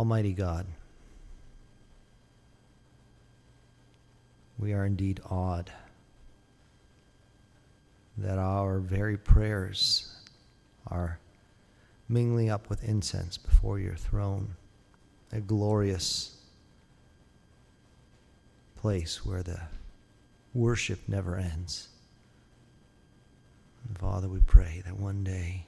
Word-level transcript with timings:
Almighty 0.00 0.32
God, 0.32 0.64
we 4.58 4.72
are 4.72 4.86
indeed 4.86 5.20
awed 5.28 5.70
that 8.16 8.38
our 8.38 8.78
very 8.78 9.18
prayers 9.18 10.10
are 10.86 11.18
mingling 12.08 12.48
up 12.48 12.70
with 12.70 12.82
incense 12.82 13.36
before 13.36 13.78
your 13.78 13.94
throne, 13.94 14.54
a 15.32 15.40
glorious 15.42 16.34
place 18.76 19.22
where 19.22 19.42
the 19.42 19.60
worship 20.54 21.00
never 21.08 21.36
ends. 21.36 21.88
And 23.86 23.98
Father, 23.98 24.30
we 24.30 24.40
pray 24.40 24.82
that 24.86 24.96
one 24.96 25.22
day 25.22 25.66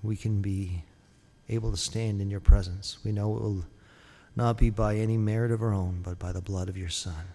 we 0.00 0.14
can 0.14 0.40
be 0.40 0.84
able 1.50 1.70
to 1.70 1.76
stand 1.76 2.22
in 2.22 2.30
your 2.30 2.40
presence. 2.40 2.98
We 3.04 3.12
know 3.12 3.36
it 3.36 3.42
will 3.42 3.66
not 4.36 4.56
be 4.56 4.70
by 4.70 4.96
any 4.96 5.18
merit 5.18 5.50
of 5.50 5.60
our 5.60 5.74
own, 5.74 6.00
but 6.02 6.18
by 6.18 6.32
the 6.32 6.40
blood 6.40 6.68
of 6.68 6.78
your 6.78 6.88
Son. 6.88 7.26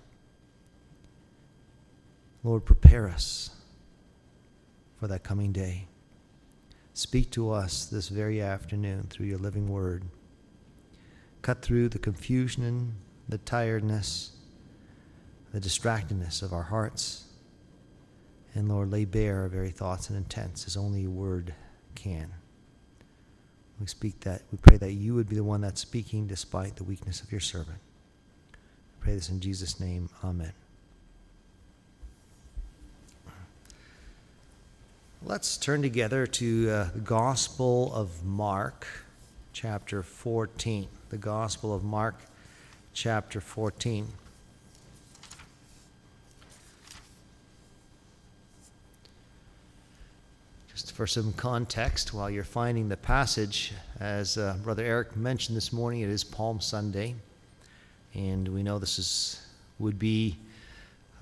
Lord, 2.44 2.66
prepare 2.66 3.08
us 3.08 3.50
for 5.00 5.08
that 5.08 5.24
coming 5.24 5.52
day. 5.52 5.88
Speak 6.94 7.30
to 7.32 7.52
us 7.52 7.86
this 7.86 8.08
very 8.08 8.42
afternoon 8.42 9.08
through 9.10 9.26
your 9.26 9.38
living 9.38 9.68
word. 9.68 10.06
Cut 11.42 11.62
through 11.62 11.90
the 11.90 12.00
confusion, 12.00 12.96
the 13.28 13.38
tiredness, 13.40 14.32
the 15.52 15.60
distractedness 15.60 16.42
of 16.42 16.54
our 16.54 16.64
hearts. 16.64 17.26
And 18.54 18.70
Lord, 18.70 18.92
lay 18.92 19.04
bare 19.04 19.42
our 19.42 19.50
very 19.50 19.72
thoughts 19.72 20.10
and 20.10 20.18
intents 20.18 20.66
as 20.68 20.78
only 20.78 21.02
your 21.02 21.12
word 21.12 21.54
can. 21.96 22.32
We 23.80 23.88
speak 23.88 24.22
that, 24.22 24.42
we 24.52 24.58
pray 24.58 24.78
that 24.78 24.94
you 24.94 25.16
would 25.16 25.28
be 25.28 25.36
the 25.36 25.44
one 25.44 25.62
that's 25.62 25.82
speaking 25.82 26.28
despite 26.28 26.78
the 26.78 26.84
weakness 26.84 27.22
of 27.22 27.32
your 27.32 27.42
servant. 27.42 27.80
We 28.52 29.04
pray 29.04 29.14
this 29.16 29.30
in 29.30 29.40
Jesus' 29.42 29.80
name. 29.80 30.10
Amen. 30.24 30.54
Let's 35.24 35.58
turn 35.58 35.82
together 35.82 36.28
to 36.28 36.70
uh, 36.70 36.90
the 36.94 37.00
Gospel 37.00 37.94
of 37.94 38.24
Mark, 38.24 38.86
chapter 39.54 40.04
14. 40.04 40.88
The 41.10 41.18
Gospel 41.18 41.74
of 41.74 41.84
Mark, 41.84 42.16
chapter 42.94 43.42
14. 43.42 44.08
Just 50.76 50.92
for 50.92 51.08
some 51.08 51.32
context, 51.32 52.14
while 52.14 52.30
you're 52.30 52.44
finding 52.44 52.90
the 52.90 52.98
passage, 52.98 53.72
as 54.02 54.38
uh, 54.38 54.58
Brother 54.62 54.84
Eric 54.84 55.16
mentioned 55.16 55.56
this 55.56 55.72
morning, 55.72 56.02
it 56.02 56.10
is 56.10 56.22
Palm 56.22 56.60
Sunday, 56.60 57.16
and 58.14 58.46
we 58.50 58.62
know 58.62 58.78
this 58.78 59.00
is 59.00 59.42
would 59.80 59.98
be 59.98 60.36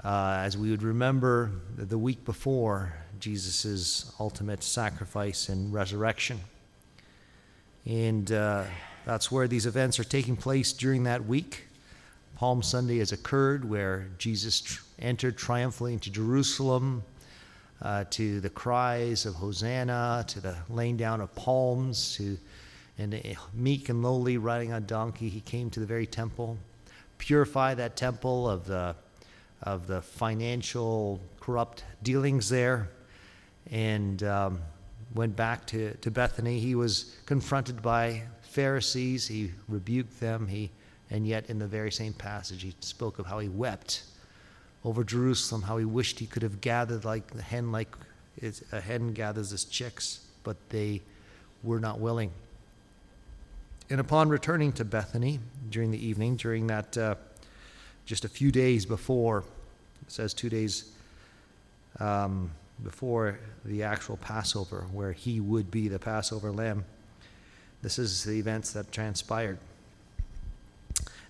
uh, 0.03 0.37
as 0.39 0.57
we 0.57 0.71
would 0.71 0.81
remember 0.81 1.51
the 1.77 1.99
week 1.99 2.25
before 2.25 2.95
Jesus' 3.19 4.11
ultimate 4.19 4.63
sacrifice 4.63 5.49
and 5.49 5.71
resurrection. 5.71 6.39
And 7.85 8.31
uh, 8.31 8.63
that's 9.05 9.31
where 9.31 9.47
these 9.47 9.67
events 9.67 9.99
are 9.99 10.03
taking 10.03 10.35
place 10.35 10.73
during 10.73 11.03
that 11.03 11.25
week. 11.25 11.67
Palm 12.37 12.63
Sunday 12.63 12.97
has 12.97 13.11
occurred 13.11 13.69
where 13.69 14.07
Jesus 14.17 14.61
tr- 14.61 14.81
entered 14.97 15.37
triumphantly 15.37 15.93
into 15.93 16.09
Jerusalem 16.09 17.03
uh, 17.83 18.05
to 18.11 18.39
the 18.39 18.49
cries 18.49 19.25
of 19.25 19.35
Hosanna, 19.35 20.23
to 20.29 20.39
the 20.39 20.55
laying 20.69 20.97
down 20.97 21.21
of 21.21 21.33
palms, 21.35 22.15
to 22.15 22.37
and 22.97 23.19
meek 23.53 23.89
and 23.89 24.03
lowly 24.03 24.37
riding 24.37 24.71
on 24.71 24.85
donkey, 24.85 25.27
he 25.27 25.41
came 25.41 25.69
to 25.71 25.79
the 25.79 25.85
very 25.85 26.05
temple, 26.05 26.57
purify 27.17 27.73
that 27.73 27.95
temple 27.95 28.49
of 28.49 28.65
the 28.65 28.95
of 29.63 29.87
the 29.87 30.01
financial 30.01 31.21
corrupt 31.39 31.83
dealings 32.03 32.49
there, 32.49 32.89
and 33.71 34.23
um, 34.23 34.59
went 35.15 35.35
back 35.35 35.65
to, 35.67 35.93
to 35.95 36.11
Bethany. 36.11 36.59
He 36.59 36.75
was 36.75 37.15
confronted 37.25 37.81
by 37.81 38.23
Pharisees. 38.41 39.27
He 39.27 39.51
rebuked 39.67 40.19
them. 40.19 40.47
He 40.47 40.69
and 41.09 41.27
yet 41.27 41.49
in 41.49 41.59
the 41.59 41.67
very 41.67 41.91
same 41.91 42.13
passage 42.13 42.63
he 42.63 42.73
spoke 42.79 43.19
of 43.19 43.25
how 43.25 43.39
he 43.39 43.47
wept 43.47 44.03
over 44.85 45.03
Jerusalem, 45.03 45.63
how 45.63 45.77
he 45.77 45.85
wished 45.85 46.19
he 46.19 46.25
could 46.25 46.43
have 46.43 46.61
gathered 46.61 47.05
like 47.05 47.27
the 47.27 47.41
hen, 47.41 47.71
like 47.71 47.95
a 48.71 48.81
hen 48.81 49.13
gathers 49.13 49.51
his 49.51 49.65
chicks, 49.65 50.25
but 50.43 50.57
they 50.69 51.01
were 51.63 51.79
not 51.79 51.99
willing. 51.99 52.31
And 53.89 53.99
upon 53.99 54.29
returning 54.29 54.71
to 54.73 54.85
Bethany 54.85 55.39
during 55.69 55.91
the 55.91 56.05
evening, 56.05 56.35
during 56.35 56.67
that 56.67 56.97
uh, 56.97 57.15
just 58.05 58.25
a 58.25 58.29
few 58.29 58.51
days 58.51 58.85
before, 58.85 59.43
it 60.01 60.11
says 60.11 60.33
two 60.33 60.49
days 60.49 60.91
um, 61.99 62.51
before 62.83 63.39
the 63.65 63.83
actual 63.83 64.17
Passover, 64.17 64.85
where 64.91 65.11
he 65.11 65.39
would 65.39 65.69
be 65.69 65.87
the 65.87 65.99
Passover 65.99 66.51
lamb. 66.51 66.85
This 67.81 67.99
is 67.99 68.23
the 68.23 68.39
events 68.39 68.73
that 68.73 68.91
transpired. 68.91 69.57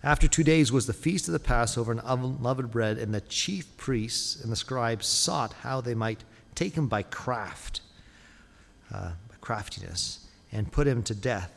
After 0.03 0.27
two 0.27 0.43
days 0.43 0.69
was 0.69 0.85
the 0.85 0.93
feast 0.93 1.29
of 1.29 1.31
the 1.31 1.39
Passover 1.39 1.93
and 1.93 2.01
unleavened 2.03 2.71
bread, 2.71 2.97
and 2.97 3.13
the 3.13 3.21
chief 3.21 3.77
priests 3.77 4.41
and 4.41 4.51
the 4.51 4.57
scribes 4.57 5.07
sought 5.07 5.53
how 5.53 5.79
they 5.79 5.95
might 5.95 6.25
take 6.55 6.75
him 6.75 6.87
by 6.87 7.03
craft, 7.03 7.79
uh, 8.93 9.11
by 9.29 9.35
craftiness, 9.39 10.27
and 10.51 10.73
put 10.73 10.87
him 10.87 11.03
to 11.03 11.15
death. 11.15 11.51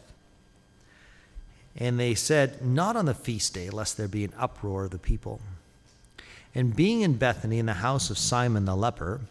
And 1.77 1.99
they 1.99 2.15
said, 2.15 2.65
Not 2.65 2.95
on 2.95 3.07
the 3.07 3.15
feast 3.15 3.53
day, 3.53 3.69
lest 3.69 3.97
there 3.97 4.07
be 4.07 4.25
an 4.25 4.33
uproar 4.39 4.85
of 4.85 4.93
the 4.93 4.99
people. 4.99 5.41
And 6.55 6.75
being 6.75 7.01
in 7.01 7.15
Bethany 7.15 7.59
in 7.59 7.67
the 7.67 7.75
house 7.75 8.11
of 8.11 8.17
Simon 8.17 8.65
the 8.65 8.77
leper, 8.77 9.23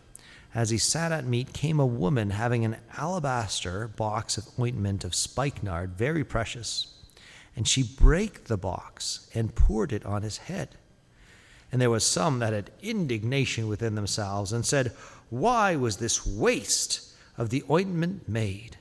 as 0.54 0.72
he 0.72 0.78
sat 0.78 1.14
at 1.14 1.26
meat, 1.26 1.54
came 1.54 1.80
a 1.80 1.86
woman 1.86 2.32
having 2.32 2.66
an 2.66 2.76
alabaster 2.98 3.88
box 3.88 4.38
of 4.38 4.48
ointment 4.60 5.06
of 5.06 5.16
spikenard, 5.16 5.92
very 5.92 6.24
precious 6.26 6.95
and 7.56 7.68
she 7.68 7.84
brake 7.84 8.46
the 8.46 8.58
box 8.58 9.30
and 9.34 9.56
poured 9.56 9.94
it 9.94 10.06
on 10.06 10.22
his 10.22 10.38
head. 10.38 10.70
And 11.72 11.82
there 11.82 11.90
was 11.90 12.06
some 12.06 12.40
that 12.40 12.54
had 12.54 12.72
indignation 12.82 13.68
within 13.68 13.96
themselves 13.96 14.54
and 14.54 14.66
said, 14.66 14.94
Why 15.30 15.76
was 15.76 15.98
this 15.98 16.26
waste 16.26 17.14
of 17.38 17.50
the 17.50 17.64
ointment 17.70 18.30
made? 18.30 18.78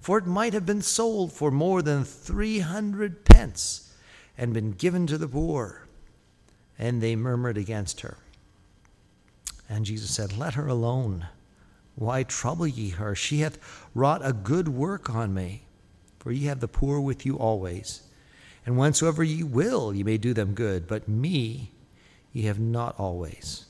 For 0.00 0.18
it 0.18 0.26
might 0.26 0.52
have 0.52 0.66
been 0.66 0.82
sold 0.82 1.32
for 1.32 1.50
more 1.50 1.82
than 1.82 2.04
three 2.04 2.60
hundred 2.60 3.24
pence 3.24 3.92
and 4.38 4.54
been 4.54 4.72
given 4.72 5.06
to 5.08 5.18
the 5.18 5.28
poor. 5.28 5.86
And 6.78 7.02
they 7.02 7.16
murmured 7.16 7.58
against 7.58 8.02
her. 8.02 8.18
And 9.68 9.84
Jesus 9.84 10.10
said, 10.10 10.36
Let 10.36 10.54
her 10.54 10.68
alone. 10.68 11.26
Why 11.96 12.22
trouble 12.22 12.66
ye 12.66 12.90
her? 12.90 13.14
She 13.14 13.40
hath 13.40 13.58
wrought 13.94 14.20
a 14.24 14.32
good 14.32 14.68
work 14.68 15.08
on 15.10 15.32
me. 15.32 15.65
For 16.26 16.32
ye 16.32 16.46
have 16.46 16.58
the 16.58 16.66
poor 16.66 16.98
with 16.98 17.24
you 17.24 17.38
always, 17.38 18.02
and 18.66 18.76
whensoever 18.76 19.22
ye 19.22 19.44
will, 19.44 19.94
ye 19.94 20.02
may 20.02 20.18
do 20.18 20.34
them 20.34 20.54
good, 20.54 20.88
but 20.88 21.06
me 21.06 21.70
ye 22.32 22.42
have 22.46 22.58
not 22.58 22.98
always. 22.98 23.66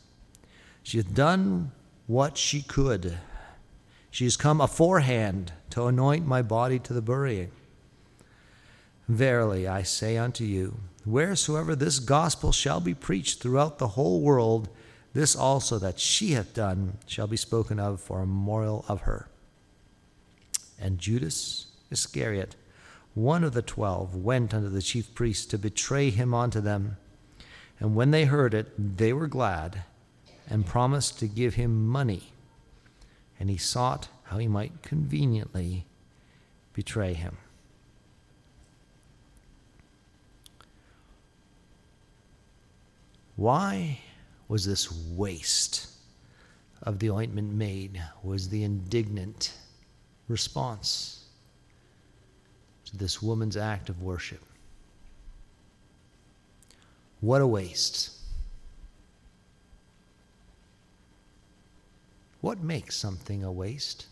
She 0.82 0.96
hath 0.96 1.12
done 1.12 1.72
what 2.06 2.38
she 2.38 2.62
could. 2.62 3.18
She 4.10 4.24
is 4.24 4.38
come 4.38 4.62
aforehand 4.62 5.52
to 5.68 5.84
anoint 5.84 6.26
my 6.26 6.40
body 6.40 6.78
to 6.78 6.94
the 6.94 7.02
burying. 7.02 7.50
Verily 9.06 9.68
I 9.68 9.82
say 9.82 10.16
unto 10.16 10.44
you, 10.44 10.78
wheresoever 11.04 11.76
this 11.76 11.98
gospel 11.98 12.52
shall 12.52 12.80
be 12.80 12.94
preached 12.94 13.42
throughout 13.42 13.78
the 13.78 13.88
whole 13.88 14.22
world, 14.22 14.70
this 15.12 15.36
also 15.36 15.78
that 15.80 16.00
she 16.00 16.32
hath 16.32 16.54
done 16.54 16.96
shall 17.06 17.26
be 17.26 17.36
spoken 17.36 17.78
of 17.78 18.00
for 18.00 18.22
a 18.22 18.26
memorial 18.26 18.86
of 18.88 19.02
her. 19.02 19.28
And 20.80 20.98
Judas 20.98 21.65
Iscariot, 21.90 22.56
one 23.14 23.44
of 23.44 23.54
the 23.54 23.62
twelve, 23.62 24.14
went 24.14 24.52
unto 24.52 24.68
the 24.68 24.82
chief 24.82 25.14
priests 25.14 25.46
to 25.46 25.58
betray 25.58 26.10
him 26.10 26.34
unto 26.34 26.60
them. 26.60 26.96
And 27.78 27.94
when 27.94 28.10
they 28.10 28.24
heard 28.24 28.54
it, 28.54 28.72
they 28.96 29.12
were 29.12 29.26
glad 29.26 29.84
and 30.48 30.66
promised 30.66 31.18
to 31.18 31.26
give 31.26 31.54
him 31.54 31.86
money. 31.86 32.32
And 33.38 33.50
he 33.50 33.56
sought 33.56 34.08
how 34.24 34.38
he 34.38 34.48
might 34.48 34.82
conveniently 34.82 35.86
betray 36.72 37.14
him. 37.14 37.36
Why 43.36 44.00
was 44.48 44.64
this 44.64 44.90
waste 44.90 45.88
of 46.82 46.98
the 46.98 47.10
ointment 47.10 47.52
made? 47.52 48.02
Was 48.22 48.48
the 48.48 48.64
indignant 48.64 49.52
response 50.28 51.15
to 52.86 52.96
this 52.96 53.20
woman's 53.20 53.56
act 53.56 53.88
of 53.88 54.02
worship. 54.02 54.42
What 57.20 57.40
a 57.40 57.46
waste. 57.46 58.10
What 62.40 62.60
makes 62.60 62.96
something 62.96 63.42
a 63.42 63.50
waste? 63.50 64.06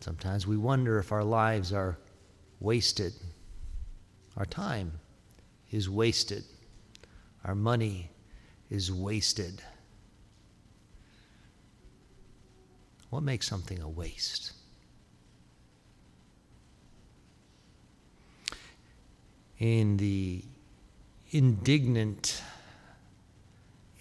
Sometimes 0.00 0.46
we 0.46 0.56
wonder 0.56 0.98
if 0.98 1.12
our 1.12 1.22
lives 1.22 1.72
are 1.72 1.98
wasted. 2.58 3.12
Our 4.36 4.46
time 4.46 4.92
is 5.70 5.90
wasted. 5.90 6.44
Our 7.44 7.54
money 7.54 8.10
is 8.70 8.90
wasted. 8.90 9.62
What 13.10 13.22
makes 13.22 13.46
something 13.46 13.80
a 13.80 13.88
waste? 13.88 14.52
In 19.60 19.98
the 19.98 20.42
indignant 21.30 22.42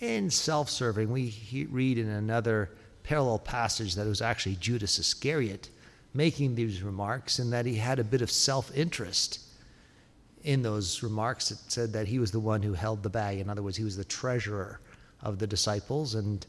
and 0.01 0.31
self 0.31 0.69
serving, 0.69 1.11
we 1.11 1.67
read 1.69 1.97
in 1.97 2.07
another 2.07 2.71
parallel 3.03 3.39
passage 3.39 3.95
that 3.95 4.05
it 4.05 4.09
was 4.09 4.21
actually 4.21 4.55
Judas 4.55 4.97
Iscariot 4.97 5.69
making 6.13 6.55
these 6.55 6.81
remarks 6.81 7.39
and 7.39 7.51
that 7.53 7.65
he 7.65 7.75
had 7.75 7.99
a 7.99 8.03
bit 8.03 8.21
of 8.21 8.31
self 8.31 8.75
interest 8.75 9.41
in 10.43 10.61
those 10.61 11.03
remarks. 11.03 11.51
It 11.51 11.57
said 11.67 11.93
that 11.93 12.07
he 12.07 12.19
was 12.19 12.31
the 12.31 12.39
one 12.39 12.61
who 12.61 12.73
held 12.73 13.03
the 13.03 13.09
bag. 13.09 13.39
In 13.39 13.49
other 13.49 13.61
words, 13.61 13.77
he 13.77 13.83
was 13.83 13.97
the 13.97 14.05
treasurer 14.05 14.79
of 15.21 15.39
the 15.39 15.47
disciples 15.47 16.15
and 16.15 16.45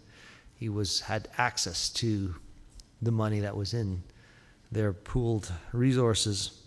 he 0.54 0.68
was 0.68 1.00
had 1.00 1.28
access 1.36 1.88
to 1.90 2.34
the 3.02 3.10
money 3.10 3.40
that 3.40 3.56
was 3.56 3.74
in 3.74 4.02
their 4.70 4.92
pooled 4.92 5.52
resources. 5.72 6.59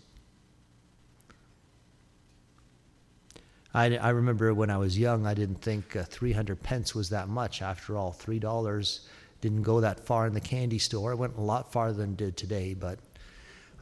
I, 3.74 3.98
I 3.98 4.10
remember 4.10 4.54
when 4.54 4.70
I 4.70 4.78
was 4.78 4.98
young, 4.98 5.26
I 5.26 5.34
didn't 5.34 5.62
think 5.62 5.96
uh, 5.96 6.04
300 6.04 6.62
pence 6.62 6.94
was 6.94 7.10
that 7.10 7.28
much. 7.28 7.62
After 7.62 7.98
all, 7.98 8.14
$3 8.14 9.00
didn't 9.42 9.64
go 9.64 9.82
that 9.82 10.00
far 10.06 10.28
in 10.28 10.34
the 10.34 10.42
candy 10.42 10.78
store. 10.80 11.12
It 11.12 11.16
went 11.16 11.36
a 11.38 11.42
lot 11.42 11.72
farther 11.72 11.98
than 11.98 12.12
it 12.12 12.18
did 12.18 12.38
today, 12.38 12.76
but, 12.76 13.00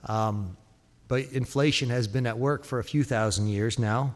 um, 0.06 0.56
but 1.08 1.26
inflation 1.34 1.90
has 1.90 2.08
been 2.08 2.26
at 2.26 2.38
work 2.38 2.64
for 2.64 2.80
a 2.80 2.84
few 2.84 3.04
thousand 3.04 3.48
years 3.48 3.78
now. 3.78 4.16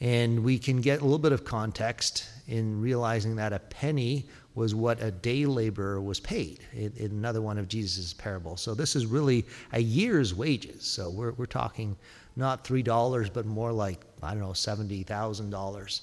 And 0.00 0.42
we 0.42 0.58
can 0.58 0.80
get 0.80 1.00
a 1.00 1.04
little 1.04 1.18
bit 1.18 1.32
of 1.32 1.44
context 1.44 2.26
in 2.48 2.80
realizing 2.80 3.36
that 3.36 3.52
a 3.52 3.58
penny 3.58 4.26
was 4.54 4.74
what 4.74 5.02
a 5.02 5.10
day 5.10 5.44
laborer 5.44 6.00
was 6.00 6.18
paid 6.18 6.60
in, 6.72 6.92
in 6.96 7.10
another 7.10 7.42
one 7.42 7.58
of 7.58 7.68
Jesus' 7.68 8.14
parables. 8.14 8.62
So 8.62 8.74
this 8.74 8.96
is 8.96 9.04
really 9.04 9.44
a 9.72 9.80
year's 9.80 10.34
wages. 10.34 10.84
So 10.84 11.10
we're, 11.10 11.32
we're 11.32 11.44
talking 11.44 11.96
not 12.36 12.64
$3, 12.64 13.32
but 13.32 13.46
more 13.46 13.72
like, 13.72 14.00
I 14.22 14.30
don't 14.30 14.40
know, 14.40 14.48
$70,000 14.48 16.00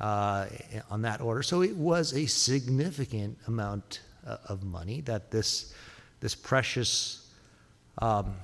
uh, 0.00 0.46
on 0.90 1.02
that 1.02 1.20
order. 1.20 1.42
So 1.42 1.62
it 1.62 1.76
was 1.76 2.12
a 2.14 2.26
significant 2.26 3.38
amount 3.46 4.00
uh, 4.26 4.36
of 4.46 4.62
money 4.62 5.00
that 5.02 5.30
this, 5.30 5.74
this 6.20 6.34
precious 6.34 7.28
um, 7.98 8.34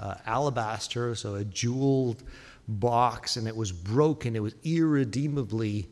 uh, 0.00 0.14
alabaster, 0.26 1.14
so 1.14 1.36
a 1.36 1.44
jeweled 1.44 2.22
box, 2.68 3.36
and 3.36 3.48
it 3.48 3.56
was 3.56 3.72
broken. 3.72 4.36
It 4.36 4.42
was 4.42 4.54
irredeemably 4.62 5.88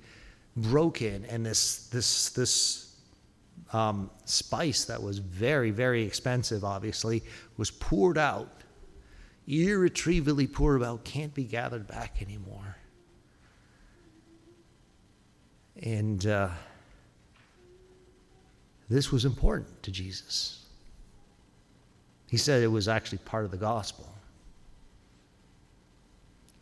broken, 0.57 1.25
and 1.27 1.45
this 1.45 1.89
this 1.89 2.31
this 2.31 2.97
um, 3.73 4.11
spice 4.25 4.85
that 4.85 5.03
was 5.03 5.19
very 5.19 5.71
very 5.71 6.03
expensive, 6.03 6.65
obviously, 6.65 7.23
was 7.57 7.71
poured 7.71 8.19
out, 8.19 8.63
irretrievably 9.47 10.47
poured 10.49 10.83
out, 10.83 11.05
can't 11.05 11.35
be 11.35 11.45
gathered 11.45 11.87
back 11.87 12.21
anymore. 12.21 12.77
And 15.83 16.27
uh, 16.27 16.49
this 18.89 19.13
was 19.13 19.25
important 19.25 19.83
to 19.83 19.91
Jesus. 19.91 20.65
He 22.29 22.37
said 22.37 22.63
it 22.63 22.69
was 22.69 22.89
actually 22.89 23.19
part 23.19 23.45
of 23.45 23.51
the 23.51 23.57
gospel, 23.57 24.09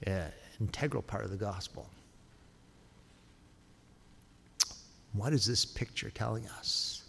yeah, 0.07 0.29
integral 0.61 1.03
part 1.03 1.25
of 1.25 1.31
the 1.31 1.37
gospel. 1.37 1.89
What 5.15 5.33
is 5.33 5.47
this 5.47 5.65
picture 5.65 6.11
telling 6.11 6.47
us? 6.59 7.05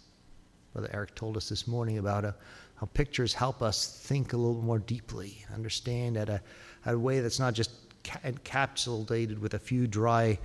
Brother 0.72 0.88
Eric 0.92 1.14
told 1.14 1.36
us 1.36 1.48
this 1.48 1.66
morning 1.66 1.98
about 1.98 2.24
a, 2.24 2.34
how 2.76 2.86
pictures 2.86 3.32
help 3.32 3.62
us 3.62 4.00
think 4.04 4.32
a 4.32 4.36
little 4.36 4.62
more 4.62 4.78
deeply, 4.78 5.44
understand 5.54 6.16
at 6.16 6.28
a, 6.28 6.40
at 6.84 6.94
a 6.94 6.98
way 6.98 7.20
that's 7.20 7.40
not 7.40 7.54
just 7.54 7.70
ca- 8.04 8.20
encapsulated 8.24 9.38
with 9.38 9.54
a 9.54 9.58
few 9.58 9.86
dry 9.86 10.38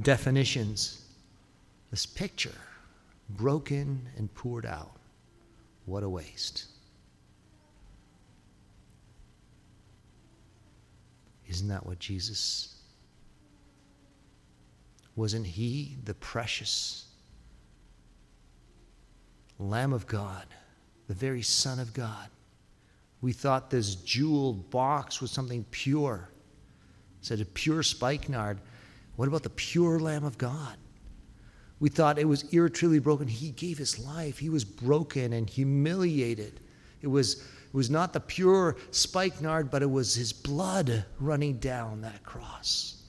definitions. 0.00 1.04
This 1.90 2.06
picture, 2.06 2.54
broken 3.30 4.08
and 4.16 4.32
poured 4.34 4.66
out, 4.66 4.96
what 5.84 6.02
a 6.02 6.08
waste. 6.08 6.66
Isn't 11.46 11.68
that 11.68 11.84
what 11.84 11.98
Jesus? 11.98 12.76
Wasn't 15.16 15.46
he 15.46 15.96
the 16.04 16.14
precious 16.14 17.08
Lamb 19.58 19.92
of 19.92 20.06
God, 20.06 20.46
the 21.08 21.14
very 21.14 21.42
Son 21.42 21.78
of 21.78 21.92
God? 21.94 22.28
We 23.20 23.32
thought 23.32 23.70
this 23.70 23.94
jeweled 23.94 24.70
box 24.70 25.20
was 25.20 25.30
something 25.30 25.64
pure. 25.70 26.28
It 27.20 27.26
said 27.26 27.40
a 27.40 27.44
pure 27.44 27.82
spikenard. 27.82 28.58
What 29.16 29.28
about 29.28 29.42
the 29.42 29.50
pure 29.50 29.98
Lamb 29.98 30.24
of 30.24 30.36
God? 30.36 30.76
We 31.80 31.88
thought 31.88 32.18
it 32.18 32.28
was 32.28 32.44
irretrievably 32.52 33.00
broken. 33.00 33.28
He 33.28 33.50
gave 33.50 33.78
his 33.78 33.98
life. 33.98 34.38
He 34.38 34.48
was 34.48 34.64
broken 34.64 35.32
and 35.32 35.48
humiliated. 35.48 36.60
It 37.02 37.08
was, 37.08 37.36
it 37.36 37.74
was 37.74 37.90
not 37.90 38.12
the 38.12 38.20
pure 38.20 38.76
spikenard, 38.90 39.70
but 39.70 39.82
it 39.82 39.90
was 39.90 40.14
his 40.14 40.32
blood 40.32 41.04
running 41.18 41.58
down 41.58 42.00
that 42.02 42.22
cross. 42.22 43.02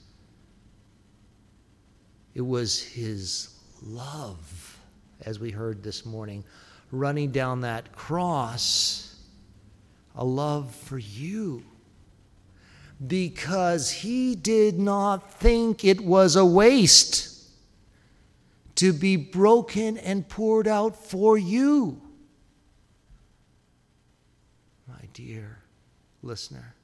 It 2.34 2.42
was 2.42 2.82
his 2.82 3.58
love, 3.82 4.78
as 5.22 5.40
we 5.40 5.50
heard 5.50 5.82
this 5.82 6.04
morning, 6.04 6.44
running 6.90 7.32
down 7.32 7.60
that 7.62 7.92
cross, 7.94 9.16
a 10.14 10.24
love 10.24 10.74
for 10.74 10.98
you. 10.98 11.62
Because 13.06 13.90
he 13.90 14.34
did 14.34 14.78
not 14.78 15.32
think 15.34 15.84
it 15.84 16.00
was 16.00 16.34
a 16.36 16.44
waste 16.46 17.36
to 18.76 18.92
be 18.92 19.16
broken 19.16 19.98
and 19.98 20.28
poured 20.28 20.68
out 20.68 20.96
for 20.96 21.36
you. 21.36 22.00
My 24.86 25.08
dear 25.12 25.58
listener, 26.22 26.74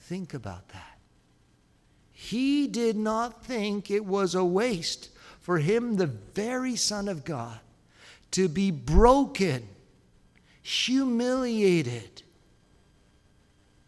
think 0.00 0.34
about 0.34 0.68
that. 0.68 0.98
He 2.12 2.66
did 2.66 2.96
not 2.96 3.44
think 3.44 3.90
it 3.90 4.04
was 4.04 4.34
a 4.34 4.44
waste 4.44 5.10
for 5.40 5.58
him, 5.58 5.96
the 5.96 6.06
very 6.06 6.74
Son 6.74 7.08
of 7.08 7.24
God, 7.24 7.60
to 8.36 8.50
be 8.50 8.70
broken, 8.70 9.66
humiliated, 10.60 12.22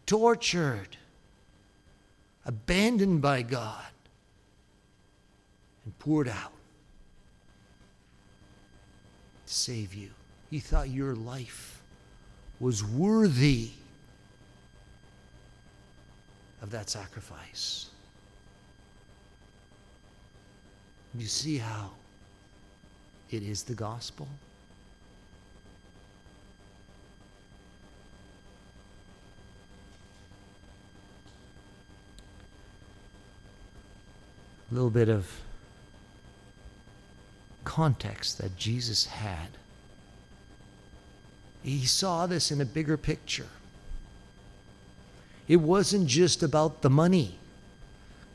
tortured, 0.07 0.97
abandoned 2.47 3.21
by 3.21 3.43
God, 3.43 3.85
and 5.85 5.99
poured 5.99 6.29
out 6.29 6.53
to 9.47 9.53
save 9.53 9.93
you. 9.93 10.09
He 10.51 10.61
thought 10.61 10.89
your 10.89 11.15
life 11.15 11.83
was 12.59 12.83
worthy 12.83 13.69
of 16.63 16.71
that 16.71 16.89
sacrifice. 16.89 17.91
You 21.15 21.27
see 21.27 21.59
how 21.59 21.91
it 23.31 23.43
is 23.43 23.65
the 23.65 23.75
gospel? 23.75 24.29
A 34.71 34.75
little 34.75 34.91
bit 34.91 35.09
of 35.09 35.41
context 37.65 38.39
that 38.39 38.57
Jesus 38.57 39.07
had. 39.07 39.49
He 41.63 41.87
saw 41.87 42.27
this 42.27 42.51
in 42.51 42.61
a 42.61 42.65
bigger 42.65 42.97
picture. 42.97 43.49
It 45.47 45.57
wasn't 45.57 46.07
just 46.07 46.43
about 46.43 46.83
the 46.83 46.91
money. 46.91 47.39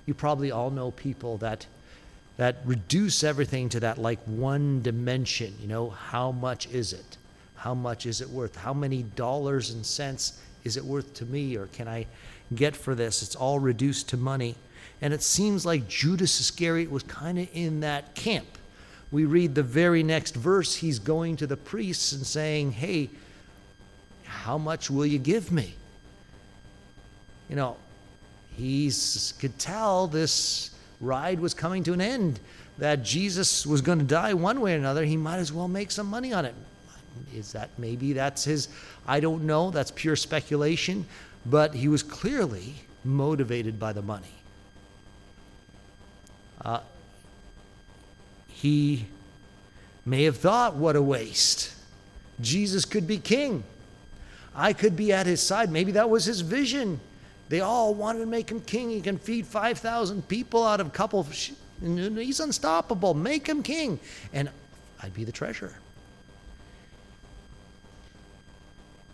You 0.05 0.13
probably 0.13 0.51
all 0.51 0.71
know 0.71 0.91
people 0.91 1.38
that 1.38 1.67
that 2.38 2.58
reduce 2.66 3.24
everything 3.24 3.70
to 3.70 3.80
that 3.82 3.98
like 3.98 4.20
one 4.25 4.82
dimension. 4.82 5.54
You 5.62 5.68
know, 5.68 5.90
how 5.90 6.32
much 6.32 6.68
is 6.68 6.94
it? 6.94 7.18
How 7.56 7.74
much 7.74 8.06
is 8.06 8.22
it 8.22 8.30
worth? 8.30 8.56
How 8.56 8.74
many 8.74 9.04
dollars 9.04 9.72
and 9.72 9.86
cents 9.86 10.40
is 10.63 10.78
it 10.78 10.84
worth 10.84 11.13
to 11.16 11.25
me 11.25 11.56
or 11.56 11.68
can 11.68 11.88
I 11.88 12.08
get 12.56 12.75
for 12.75 12.96
this? 12.96 13.22
It's 13.22 13.36
all 13.36 13.60
reduced 13.60 14.10
to 14.10 14.18
money. 14.18 14.56
And 15.02 15.13
it 15.13 15.22
seems 15.22 15.66
like 15.66 15.88
Judas 15.88 16.40
Iscariot 16.40 16.90
was 16.90 17.04
kind 17.04 17.38
of 17.38 17.48
in 17.54 17.82
that 17.82 18.16
camp. 18.16 18.48
We 19.12 19.25
read 19.25 19.54
the 19.54 19.63
very 19.63 20.02
next 20.02 20.36
verse, 20.36 20.75
he's 20.75 20.98
going 20.98 21.36
to 21.38 21.48
the 21.48 21.58
priests 21.58 22.13
and 22.13 22.25
saying, 22.25 22.72
Hey, 22.72 23.10
How 24.25 24.58
much 24.58 24.90
will 24.90 25.06
you 25.06 25.20
give 25.20 25.52
me? 25.52 25.75
You 27.50 27.56
know, 27.56 27.78
he 28.56 28.92
could 29.40 29.58
tell 29.60 30.08
this 30.08 30.72
ride 31.03 31.39
was 31.39 31.53
coming 31.53 31.83
to 31.83 31.93
an 31.93 32.01
end, 32.01 32.39
that 32.77 33.03
Jesus 33.03 33.65
was 33.65 33.81
going 33.81 34.00
to 34.00 34.05
die 34.05 34.33
one 34.33 34.62
way 34.62 34.74
or 34.74 34.77
another. 34.77 35.05
He 35.05 35.17
might 35.17 35.38
as 35.38 35.51
well 35.53 35.67
make 35.67 35.91
some 35.91 36.07
money 36.07 36.33
on 36.33 36.45
it. 36.45 36.55
Is 37.33 37.51
that 37.51 37.69
maybe 37.77 38.13
that's 38.13 38.43
his? 38.43 38.69
I 39.07 39.19
don't 39.19 39.43
know. 39.43 39.69
That's 39.69 39.91
pure 39.91 40.15
speculation. 40.15 41.05
But 41.45 41.74
he 41.75 41.88
was 41.88 42.01
clearly 42.01 42.75
motivated 43.03 43.79
by 43.79 43.93
the 43.93 44.01
money. 44.01 44.33
Uh, 46.63 46.79
he 48.48 49.05
may 50.05 50.24
have 50.24 50.38
thought, 50.38 50.75
what 50.75 50.95
a 50.95 51.01
waste. 51.01 51.74
Jesus 52.41 52.86
could 52.86 53.05
be 53.05 53.17
king. 53.17 53.63
I 54.55 54.74
could 54.74 54.95
be 54.95 55.12
at 55.12 55.25
his 55.25 55.41
side. 55.41 55.72
Maybe 55.72 55.91
that 55.93 56.10
was 56.10 56.25
his 56.25 56.41
vision. 56.41 57.00
They 57.53 57.62
all 57.62 57.93
wanted 57.93 58.22
to 58.22 58.25
make 58.25 58.50
him 58.50 58.62
king. 58.62 58.89
He 58.89 59.00
can 59.00 59.19
feed 59.19 59.45
5,000 59.45 60.27
people 60.27 60.65
out 60.65 60.79
of 60.79 60.88
a 60.88 60.89
couple. 60.89 61.24
Sh- 61.25 61.51
he's 61.79 62.39
unstoppable. 62.39 63.13
Make 63.13 63.45
him 63.45 63.62
king. 63.62 64.00
And 64.33 64.50
I'd 65.03 65.13
be 65.13 65.24
the 65.24 65.31
treasurer. 65.31 65.75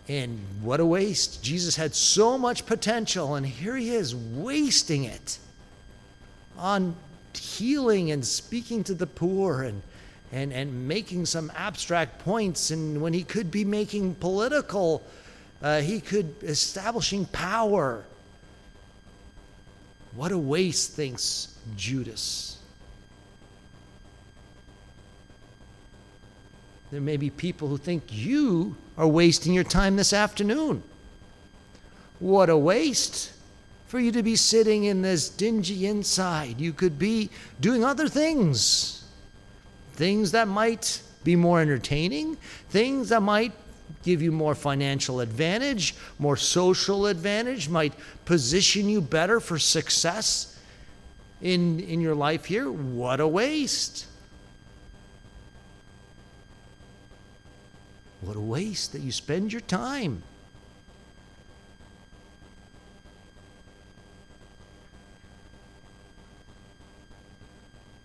And 0.08 0.40
what 0.62 0.80
a 0.80 0.86
waste. 0.86 1.42
Jesus 1.42 1.76
had 1.76 1.94
so 1.94 2.38
much 2.38 2.64
potential, 2.64 3.34
and 3.34 3.44
here 3.44 3.76
he 3.76 3.90
is 3.90 4.16
wasting 4.16 5.04
it 5.04 5.38
on 6.56 6.96
healing 7.34 8.10
and 8.10 8.24
speaking 8.24 8.82
to 8.84 8.94
the 8.94 9.06
poor 9.06 9.64
and, 9.64 9.82
and, 10.32 10.50
and 10.50 10.88
making 10.88 11.26
some 11.26 11.52
abstract 11.54 12.20
points. 12.20 12.70
And 12.70 13.02
when 13.02 13.12
he 13.12 13.22
could 13.22 13.50
be 13.50 13.66
making 13.66 14.14
political, 14.14 15.02
uh, 15.62 15.82
he 15.82 16.00
could 16.00 16.34
establishing 16.42 17.26
power. 17.26 18.06
What 20.20 20.32
a 20.32 20.38
waste, 20.38 20.92
thinks 20.92 21.56
Judas. 21.78 22.58
There 26.90 27.00
may 27.00 27.16
be 27.16 27.30
people 27.30 27.68
who 27.68 27.78
think 27.78 28.02
you 28.08 28.76
are 28.98 29.06
wasting 29.08 29.54
your 29.54 29.64
time 29.64 29.96
this 29.96 30.12
afternoon. 30.12 30.82
What 32.18 32.50
a 32.50 32.56
waste 32.58 33.32
for 33.86 33.98
you 33.98 34.12
to 34.12 34.22
be 34.22 34.36
sitting 34.36 34.84
in 34.84 35.00
this 35.00 35.30
dingy 35.30 35.86
inside. 35.86 36.60
You 36.60 36.74
could 36.74 36.98
be 36.98 37.30
doing 37.58 37.82
other 37.82 38.06
things, 38.06 39.04
things 39.94 40.32
that 40.32 40.48
might 40.48 41.00
be 41.24 41.34
more 41.34 41.62
entertaining, 41.62 42.36
things 42.68 43.08
that 43.08 43.22
might 43.22 43.52
give 44.02 44.22
you 44.22 44.32
more 44.32 44.54
financial 44.54 45.20
advantage, 45.20 45.94
more 46.18 46.36
social 46.36 47.06
advantage, 47.06 47.68
might 47.68 47.92
position 48.24 48.88
you 48.88 49.00
better 49.00 49.40
for 49.40 49.58
success 49.58 50.58
in, 51.42 51.80
in 51.80 52.00
your 52.00 52.14
life 52.14 52.44
here. 52.46 52.70
What 52.70 53.20
a 53.20 53.26
waste. 53.26 54.06
What 58.22 58.36
a 58.36 58.40
waste 58.40 58.92
that 58.92 59.00
you 59.00 59.12
spend 59.12 59.52
your 59.52 59.62
time. 59.62 60.22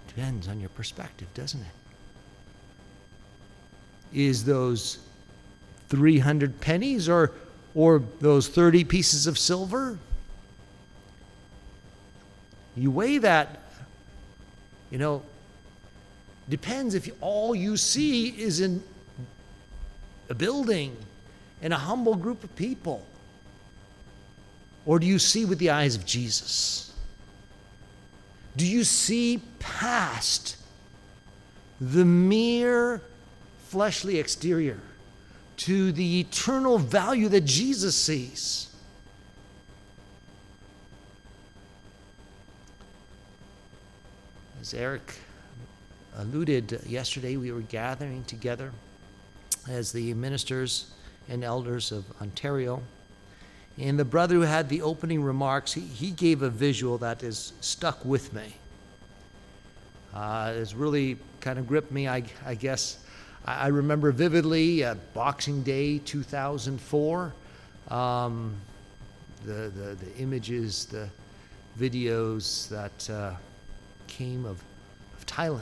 Depends 0.07 0.47
on 0.47 0.61
your 0.61 0.69
perspective, 0.69 1.27
doesn't 1.33 1.59
it? 1.59 1.67
Is 4.13 4.45
those 4.45 5.04
300 5.95 6.61
pennies 6.61 7.09
or, 7.09 7.31
or 7.73 8.03
those 8.19 8.47
30 8.47 8.83
pieces 8.83 9.27
of 9.27 9.37
silver? 9.37 9.97
You 12.75 12.91
weigh 12.91 13.19
that, 13.19 13.61
you 14.91 14.97
know, 14.97 15.23
depends 16.49 16.93
if 16.93 17.09
all 17.21 17.55
you 17.55 17.77
see 17.77 18.27
is 18.29 18.59
in 18.59 18.83
a 20.29 20.33
building, 20.33 20.95
and 21.61 21.73
a 21.73 21.77
humble 21.77 22.15
group 22.15 22.43
of 22.43 22.55
people? 22.55 23.05
Or 24.85 24.99
do 24.99 25.07
you 25.07 25.19
see 25.19 25.45
with 25.45 25.59
the 25.59 25.71
eyes 25.71 25.95
of 25.95 26.05
Jesus? 26.05 26.93
Do 28.55 28.65
you 28.65 28.83
see 28.83 29.41
past 29.59 30.57
the 31.81 32.05
mere 32.05 33.01
fleshly 33.67 34.19
exterior 34.19 34.79
to 35.57 35.91
the 35.91 36.19
eternal 36.19 36.77
value 36.77 37.29
that 37.29 37.45
Jesus 37.45 37.95
sees? 37.95 38.67
As 44.61 44.73
Eric 44.73 45.13
alluded 46.17 46.81
yesterday, 46.87 47.37
we 47.37 47.51
were 47.51 47.61
gathering 47.61 48.23
together 48.23 48.71
as 49.69 49.91
the 49.91 50.13
ministers 50.13 50.91
and 51.29 51.43
elders 51.43 51.91
of 51.91 52.05
Ontario. 52.21 52.81
And 53.77 53.99
the 53.99 54.05
brother 54.05 54.35
who 54.35 54.41
had 54.41 54.69
the 54.69 54.81
opening 54.81 55.21
remarks, 55.21 55.73
he, 55.73 55.81
he 55.81 56.11
gave 56.11 56.41
a 56.41 56.49
visual 56.49 56.97
that 56.99 57.23
is 57.23 57.53
stuck 57.61 58.03
with 58.05 58.33
me. 58.33 58.55
Uh, 60.13 60.53
it's 60.55 60.73
really 60.73 61.17
kind 61.41 61.59
of 61.59 61.67
gripped 61.67 61.91
me, 61.91 62.07
I, 62.07 62.23
I 62.45 62.55
guess. 62.55 63.04
I, 63.47 63.67
remember 63.67 64.11
vividly 64.11 64.83
uh, 64.83 64.95
Boxing 65.13 65.61
Day 65.61 65.99
2004, 65.99 67.33
um, 67.89 68.55
the, 69.45 69.51
the, 69.51 69.95
the 69.95 70.17
images, 70.17 70.85
the 70.85 71.07
videos 71.79 72.67
that 72.69 73.09
uh, 73.13 73.35
came 74.07 74.45
of, 74.45 74.63
of 75.15 75.25
Thailand 75.27 75.61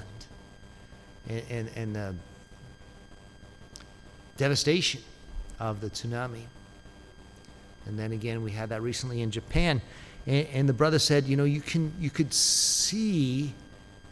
and, 1.27 1.43
and, 1.49 1.69
and 1.75 1.97
uh, 1.97 2.11
devastation 4.37 5.01
of 5.59 5.81
the 5.81 5.89
tsunami. 5.89 6.43
And 7.85 7.99
then 7.99 8.13
again, 8.13 8.43
we 8.43 8.51
had 8.51 8.69
that 8.69 8.81
recently 8.81 9.21
in 9.21 9.29
Japan. 9.29 9.81
And, 10.25 10.47
and 10.53 10.69
the 10.69 10.73
brother 10.73 10.99
said, 10.99 11.25
you 11.25 11.35
know, 11.35 11.43
you, 11.43 11.59
can, 11.59 11.93
you 11.99 12.09
could 12.09 12.33
see 12.33 13.53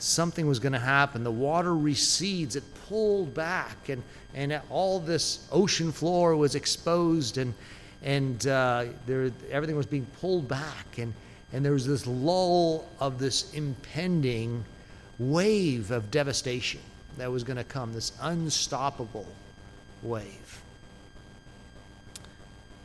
something 0.01 0.47
was 0.47 0.59
going 0.59 0.73
to 0.73 0.79
happen. 0.79 1.23
The 1.23 1.31
water 1.31 1.75
recedes, 1.75 2.55
it 2.55 2.63
pulled 2.87 3.33
back, 3.33 3.89
and, 3.89 4.03
and 4.33 4.59
all 4.69 4.99
this 4.99 5.47
ocean 5.51 5.91
floor 5.91 6.35
was 6.35 6.55
exposed, 6.55 7.37
and, 7.37 7.53
and 8.03 8.45
uh, 8.47 8.85
there, 9.05 9.31
everything 9.49 9.75
was 9.75 9.85
being 9.85 10.07
pulled 10.19 10.47
back. 10.47 10.97
And, 10.97 11.13
and 11.53 11.63
there 11.63 11.73
was 11.73 11.85
this 11.85 12.07
lull 12.07 12.87
of 12.99 13.19
this 13.19 13.53
impending 13.53 14.65
wave 15.19 15.91
of 15.91 16.09
devastation 16.09 16.81
that 17.17 17.31
was 17.31 17.43
going 17.43 17.57
to 17.57 17.63
come, 17.63 17.93
this 17.93 18.13
unstoppable 18.21 19.27
wave. 20.01 20.61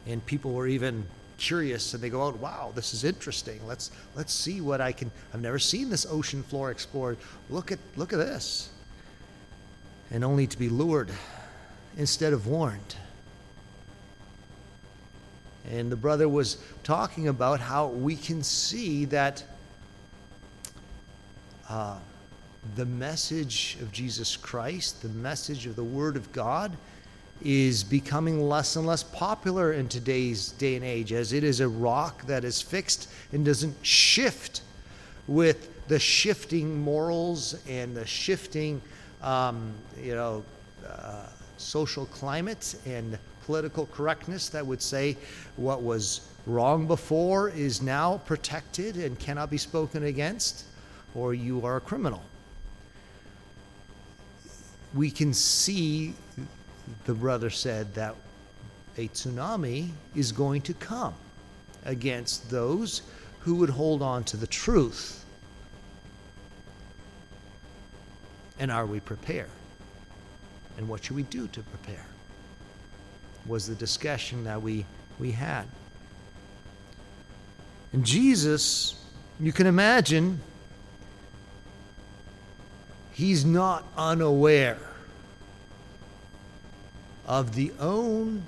And 0.07 0.25
people 0.27 0.53
were 0.53 0.67
even 0.67 1.07
curious 1.39 1.95
and 1.95 2.03
they 2.03 2.11
go 2.11 2.27
out, 2.27 2.39
wow, 2.39 2.73
this 2.75 2.95
is 2.95 3.05
interesting. 3.05 3.61
Let's 3.67 3.91
let's 4.15 4.33
see 4.33 4.61
what 4.61 4.81
I 4.81 4.93
can 4.93 5.11
I've 5.33 5.41
never 5.41 5.59
seen 5.59 5.91
this 5.91 6.07
ocean 6.09 6.43
floor 6.43 6.71
explored. 6.71 7.19
Look 7.51 7.73
at 7.73 7.79
look 7.97 8.13
at 8.13 8.19
this. 8.19 8.71
And 10.11 10.25
only 10.25 10.47
to 10.47 10.59
be 10.59 10.69
lured 10.69 11.11
instead 11.97 12.33
of 12.33 12.47
warned. 12.47 12.97
And 15.69 15.91
the 15.91 15.97
brother 15.97 16.29
was 16.29 16.59
talking 16.85 17.27
about 17.27 17.59
how 17.59 17.89
we 17.89 18.15
can 18.15 18.43
see 18.45 19.05
that 19.07 19.43
uh, 21.69 21.99
the 22.77 22.87
message 22.87 23.77
of 23.81 23.91
Jesus 23.91 24.37
Christ, 24.37 25.03
the 25.03 25.09
message 25.09 25.67
of 25.67 25.75
the 25.75 25.85
Word 25.85 26.17
of 26.17 26.31
God, 26.33 26.77
is 27.43 27.85
becoming 27.85 28.49
less 28.49 28.77
and 28.77 28.87
less 28.87 29.03
popular 29.03 29.73
in 29.73 29.89
today's 29.89 30.53
day 30.53 30.77
and 30.77 30.85
age 30.85 31.13
as 31.13 31.33
it 31.33 31.45
is 31.45 31.61
a 31.61 31.69
rock 31.69 32.27
that 32.27 32.45
is 32.45 32.63
fixed 32.63 33.11
and 33.33 33.45
doesn't 33.45 33.75
shift 33.85 34.63
with 35.29 35.87
the 35.89 35.99
shifting 35.99 36.81
morals 36.81 37.57
and 37.69 37.97
the 37.97 38.07
shifting 38.07 38.81
um, 39.23 39.73
you 40.01 40.15
know 40.15 40.45
uh, 40.89 41.27
social 41.57 42.07
climate 42.07 42.75
and 42.87 43.19
political 43.45 43.87
correctness 43.87 44.49
that 44.49 44.67
would 44.67 44.83
say 44.83 45.17
what 45.57 45.83
was 45.83 46.29
wrong 46.47 46.87
before 46.87 47.49
is 47.51 47.83
now 47.83 48.19
protected 48.19 48.97
and 48.97 49.19
cannot 49.19 49.51
be 49.51 49.59
spoken 49.59 50.05
against 50.05 50.65
or 51.15 51.33
you 51.33 51.65
are 51.65 51.77
a 51.77 51.81
criminal. 51.81 52.23
We 54.95 55.11
can 55.11 55.33
see 55.33 56.15
the 57.05 57.15
brother 57.15 57.51
said 57.51 57.95
that 57.95 58.15
a 58.97 59.09
tsunami 59.09 59.91
is 60.15 60.33
going 60.33 60.63
to 60.63 60.75
come 60.75 61.15
against 61.85 62.51
those 62.51 63.03
who 63.41 63.57
would 63.57 63.71
hold 63.71 64.03
on 64.03 64.25
to 64.25 64.37
the 64.37 64.47
truth. 64.47 65.25
And 68.59 68.71
are 68.71 68.87
we 68.87 69.01
prepared? 69.01 69.51
And 70.79 70.89
what 70.89 71.05
should 71.05 71.17
we 71.17 71.25
do 71.25 71.47
to 71.49 71.61
prepare? 71.63 72.07
was 73.47 73.67
the 73.67 73.75
discussion 73.75 74.45
that 74.45 74.61
we, 74.61 74.85
we 75.19 75.31
had. 75.33 75.65
And 77.93 78.05
Jesus, 78.05 79.03
you 79.41 79.53
can 79.53 79.67
imagine, 79.67 80.41
he's 83.13 83.45
not 83.45 83.85
unaware 83.97 84.79
of 87.27 87.55
the 87.55 87.73
own 87.79 88.43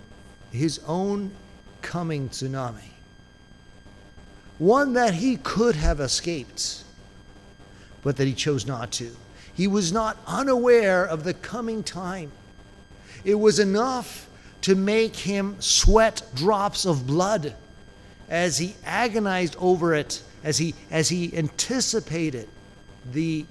his 0.52 0.80
own 0.87 1.30
coming 1.82 2.28
tsunami. 2.28 2.90
One 4.58 4.94
that 4.94 5.14
he 5.14 5.37
could 5.37 5.76
have 5.76 6.00
escaped, 6.00 6.82
but 8.02 8.16
that 8.16 8.26
he 8.26 8.35
chose 8.35 8.66
not 8.66 8.90
to. 8.92 9.14
He 9.54 9.66
was 9.66 9.92
not 9.92 10.16
unaware 10.26 11.04
of 11.04 11.25
the 11.25 11.35
coming 11.35 11.82
time. 11.82 12.32
It 13.25 13.35
was 13.35 13.58
enough 13.58 14.28
to 14.62 14.75
make 14.75 15.14
him 15.16 15.56
sweat 15.61 16.23
drops 16.35 16.85
of 16.85 17.06
blood 17.06 17.54
as 18.28 18.58
he 18.58 18.75
agonized 18.85 19.56
over 19.58 19.94
it, 19.94 20.23
as 20.42 20.58
he, 20.58 20.75
as 20.90 21.08
he 21.08 21.37
anticipated 21.37 22.49
the 23.12 23.47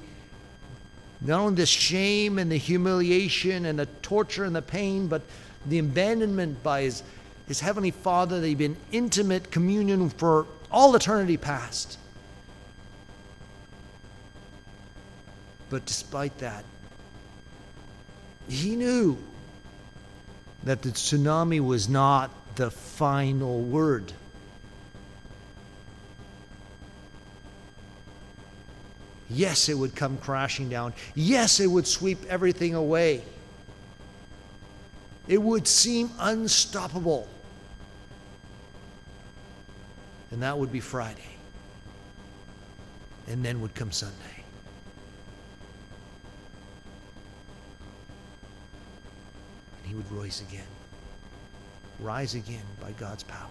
not 1.22 1.40
only 1.40 1.56
the 1.56 1.66
shame 1.66 2.38
and 2.38 2.52
the 2.52 2.58
humiliation 2.58 3.66
and 3.66 3.80
the 3.80 3.88
torture 4.02 4.46
and 4.46 4.56
the 4.56 4.62
pain, 4.62 5.08
but 5.08 5.22
the 5.66 5.80
abandonment 5.80 6.62
by 6.64 6.82
his, 6.82 7.04
his 7.48 7.60
heavenly 7.60 7.92
Father 7.92 8.40
that 8.40 8.48
he'd 8.48 8.58
been 8.58 8.78
intimate 8.92 9.52
communion 9.52 10.10
for 10.10 10.46
all 10.72 10.96
eternity 10.96 11.38
past. 11.38 11.98
But 15.70 15.86
despite 15.86 16.38
that, 16.38 16.64
he 18.48 18.76
knew 18.76 19.18
that 20.64 20.82
the 20.82 20.90
tsunami 20.90 21.60
was 21.60 21.90
not 21.90 22.32
the 22.56 22.72
final 22.72 23.62
word. 23.62 24.14
Yes, 29.30 29.68
it 29.70 29.78
would 29.78 29.96
come 29.96 30.18
crashing 30.18 30.70
down. 30.70 30.94
Yes, 31.14 31.60
it 31.60 31.68
would 31.68 31.86
sweep 31.86 32.20
everything 32.30 32.76
away. 32.76 33.22
It 35.28 35.42
would 35.42 35.68
seem 35.68 36.10
unstoppable. 36.20 37.28
And 40.32 40.42
that 40.44 40.58
would 40.58 40.72
be 40.72 40.80
Friday. 40.80 41.22
And 43.28 43.44
then 43.44 43.60
would 43.62 43.76
come 43.76 43.92
Sunday. 43.92 44.16
And 49.80 49.90
he 49.90 49.96
would 49.96 50.10
rise 50.12 50.42
again. 50.50 50.64
Rise 52.00 52.36
again 52.36 52.64
by 52.80 52.92
God's 52.92 53.24
power. 53.24 53.50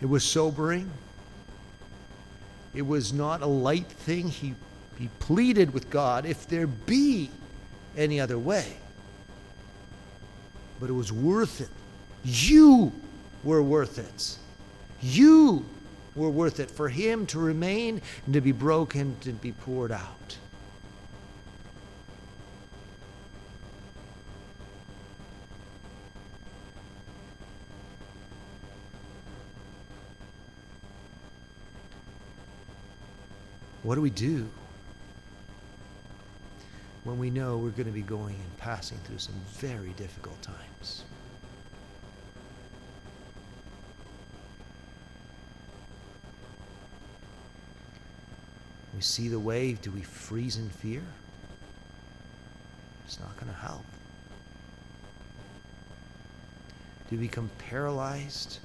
It 0.00 0.06
was 0.06 0.22
sobering. 0.22 0.90
It 2.74 2.82
was 2.82 3.12
not 3.12 3.42
a 3.42 3.46
light 3.46 3.86
thing. 3.86 4.28
He, 4.28 4.54
he 4.98 5.08
pleaded 5.20 5.72
with 5.72 5.90
God, 5.90 6.26
if 6.26 6.48
there 6.48 6.66
be 6.66 7.30
any 7.96 8.20
other 8.20 8.38
way. 8.38 8.76
But 10.80 10.90
it 10.90 10.94
was 10.94 11.12
worth 11.12 11.60
it. 11.60 11.68
You 12.24 12.92
were 13.44 13.62
worth 13.62 13.98
it. 13.98 14.36
You 15.00 15.64
were 16.16 16.30
worth 16.30 16.60
it 16.60 16.70
for 16.70 16.88
him 16.88 17.26
to 17.26 17.38
remain 17.38 18.00
and 18.24 18.34
to 18.34 18.40
be 18.40 18.52
broken, 18.52 19.00
and 19.00 19.20
to 19.22 19.32
be 19.32 19.52
poured 19.52 19.92
out. 19.92 20.38
What 33.84 33.96
do 33.96 34.00
we 34.00 34.08
do 34.08 34.48
when 37.04 37.18
we 37.18 37.28
know 37.28 37.58
we're 37.58 37.68
going 37.68 37.84
to 37.84 37.92
be 37.92 38.00
going 38.00 38.34
and 38.34 38.56
passing 38.56 38.96
through 39.04 39.18
some 39.18 39.34
very 39.58 39.90
difficult 39.90 40.40
times? 40.40 41.04
We 48.94 49.02
see 49.02 49.28
the 49.28 49.38
wave. 49.38 49.82
Do 49.82 49.90
we 49.90 50.00
freeze 50.00 50.56
in 50.56 50.70
fear? 50.70 51.02
It's 53.04 53.20
not 53.20 53.36
going 53.36 53.52
to 53.52 53.58
help. 53.58 53.84
Do 57.10 57.18
we 57.18 57.26
become 57.26 57.50
paralyzed? 57.58 58.60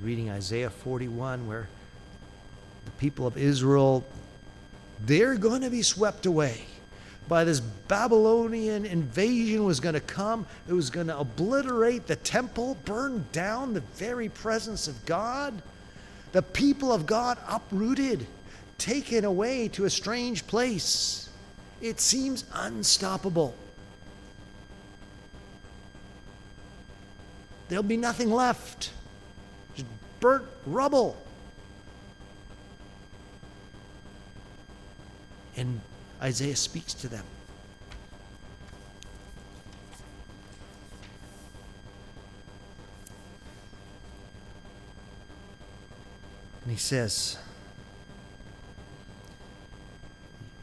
Reading 0.00 0.30
Isaiah 0.30 0.70
41 0.70 1.46
where 1.46 1.68
the 2.84 2.90
people 2.92 3.26
of 3.26 3.36
Israel 3.38 4.04
they're 5.04 5.36
going 5.36 5.62
to 5.62 5.70
be 5.70 5.82
swept 5.82 6.26
away 6.26 6.62
by 7.28 7.44
this 7.44 7.60
Babylonian 7.60 8.86
invasion 8.86 9.64
was 9.64 9.80
going 9.80 9.94
to 9.94 10.00
come. 10.00 10.46
It 10.68 10.72
was 10.72 10.90
going 10.90 11.08
to 11.08 11.18
obliterate 11.18 12.06
the 12.06 12.16
temple, 12.16 12.76
burn 12.84 13.26
down 13.32 13.74
the 13.74 13.80
very 13.80 14.28
presence 14.28 14.86
of 14.86 15.04
God. 15.06 15.60
The 16.32 16.42
people 16.42 16.92
of 16.92 17.04
God 17.04 17.38
uprooted, 17.48 18.26
taken 18.78 19.24
away 19.24 19.68
to 19.68 19.84
a 19.84 19.90
strange 19.90 20.46
place. 20.46 21.28
It 21.80 22.00
seems 22.00 22.44
unstoppable. 22.54 23.54
There'll 27.68 27.82
be 27.82 27.96
nothing 27.96 28.30
left 28.30 28.90
burnt 30.26 30.44
rubble. 30.66 31.16
And 35.56 35.80
Isaiah 36.20 36.56
speaks 36.56 36.94
to 36.94 37.08
them. 37.08 37.24
And 46.64 46.72
he 46.72 46.76
says, 46.76 47.38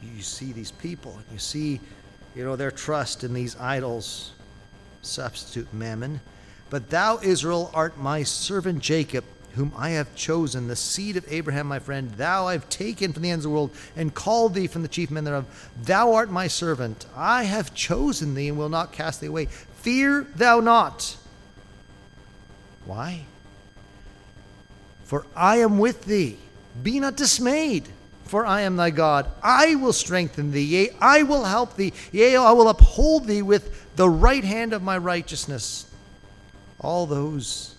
You 0.02 0.20
see 0.20 0.52
these 0.52 0.72
people, 0.72 1.12
and 1.14 1.24
you 1.32 1.38
see, 1.38 1.80
you 2.36 2.44
know, 2.44 2.54
their 2.54 2.70
trust 2.70 3.24
in 3.24 3.32
these 3.32 3.58
idols, 3.58 4.32
substitute 5.00 5.72
mammon. 5.72 6.20
But 6.68 6.90
thou, 6.90 7.18
Israel, 7.22 7.70
art 7.72 7.96
my 7.96 8.24
servant 8.24 8.80
Jacob, 8.80 9.24
whom 9.54 9.72
I 9.76 9.90
have 9.90 10.14
chosen, 10.14 10.68
the 10.68 10.76
seed 10.76 11.16
of 11.16 11.24
Abraham, 11.32 11.66
my 11.66 11.78
friend, 11.78 12.10
thou 12.12 12.48
I 12.48 12.52
have 12.52 12.68
taken 12.68 13.12
from 13.12 13.22
the 13.22 13.30
ends 13.30 13.44
of 13.44 13.50
the 13.50 13.54
world 13.54 13.70
and 13.96 14.14
called 14.14 14.54
thee 14.54 14.66
from 14.66 14.82
the 14.82 14.88
chief 14.88 15.10
men 15.10 15.24
thereof. 15.24 15.70
Thou 15.82 16.14
art 16.14 16.30
my 16.30 16.48
servant. 16.48 17.06
I 17.16 17.44
have 17.44 17.74
chosen 17.74 18.34
thee 18.34 18.48
and 18.48 18.58
will 18.58 18.68
not 18.68 18.92
cast 18.92 19.20
thee 19.20 19.28
away. 19.28 19.46
Fear 19.46 20.26
thou 20.34 20.60
not. 20.60 21.16
Why? 22.84 23.24
For 25.04 25.26
I 25.36 25.58
am 25.58 25.78
with 25.78 26.04
thee. 26.04 26.38
Be 26.82 26.98
not 26.98 27.16
dismayed, 27.16 27.88
for 28.24 28.44
I 28.44 28.62
am 28.62 28.76
thy 28.76 28.90
God. 28.90 29.30
I 29.42 29.76
will 29.76 29.92
strengthen 29.92 30.50
thee. 30.50 30.64
Yea, 30.64 30.90
I 31.00 31.22
will 31.22 31.44
help 31.44 31.76
thee. 31.76 31.92
Yea, 32.10 32.36
I 32.36 32.52
will 32.52 32.68
uphold 32.68 33.26
thee 33.26 33.42
with 33.42 33.94
the 33.94 34.08
right 34.08 34.42
hand 34.42 34.72
of 34.72 34.82
my 34.82 34.98
righteousness. 34.98 35.86
All 36.80 37.06
those 37.06 37.73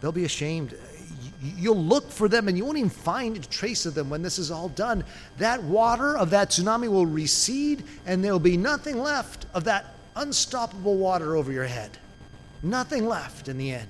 They'll 0.00 0.12
be 0.12 0.24
ashamed. 0.24 0.74
You'll 1.42 1.82
look 1.82 2.10
for 2.10 2.28
them 2.28 2.48
and 2.48 2.56
you 2.56 2.64
won't 2.64 2.78
even 2.78 2.90
find 2.90 3.36
a 3.36 3.40
trace 3.40 3.86
of 3.86 3.94
them 3.94 4.10
when 4.10 4.22
this 4.22 4.38
is 4.38 4.50
all 4.50 4.68
done. 4.68 5.04
That 5.38 5.62
water 5.62 6.16
of 6.16 6.30
that 6.30 6.50
tsunami 6.50 6.88
will 6.88 7.06
recede 7.06 7.84
and 8.06 8.24
there'll 8.24 8.38
be 8.38 8.56
nothing 8.56 8.98
left 8.98 9.46
of 9.54 9.64
that 9.64 9.94
unstoppable 10.16 10.96
water 10.96 11.36
over 11.36 11.52
your 11.52 11.64
head. 11.64 11.98
Nothing 12.62 13.06
left 13.06 13.48
in 13.48 13.58
the 13.58 13.72
end. 13.72 13.88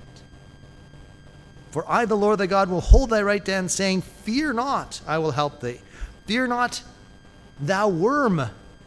For 1.71 1.89
I, 1.89 2.05
the 2.05 2.15
Lord 2.15 2.39
thy 2.39 2.47
God, 2.47 2.69
will 2.69 2.81
hold 2.81 3.09
thy 3.09 3.21
right 3.21 3.45
hand, 3.45 3.69
saying, 3.71 4.01
Fear 4.01 4.53
not, 4.53 5.01
I 5.05 5.17
will 5.17 5.31
help 5.31 5.61
thee. 5.61 5.79
Fear 6.25 6.47
not, 6.47 6.81
thou 7.59 7.87
worm, 7.87 8.41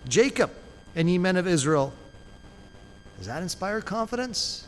Jacob, 0.09 0.51
and 0.95 1.09
ye 1.09 1.19
men 1.19 1.37
of 1.37 1.47
Israel. 1.47 1.93
Does 3.19 3.27
that 3.27 3.43
inspire 3.43 3.81
confidence? 3.81 4.67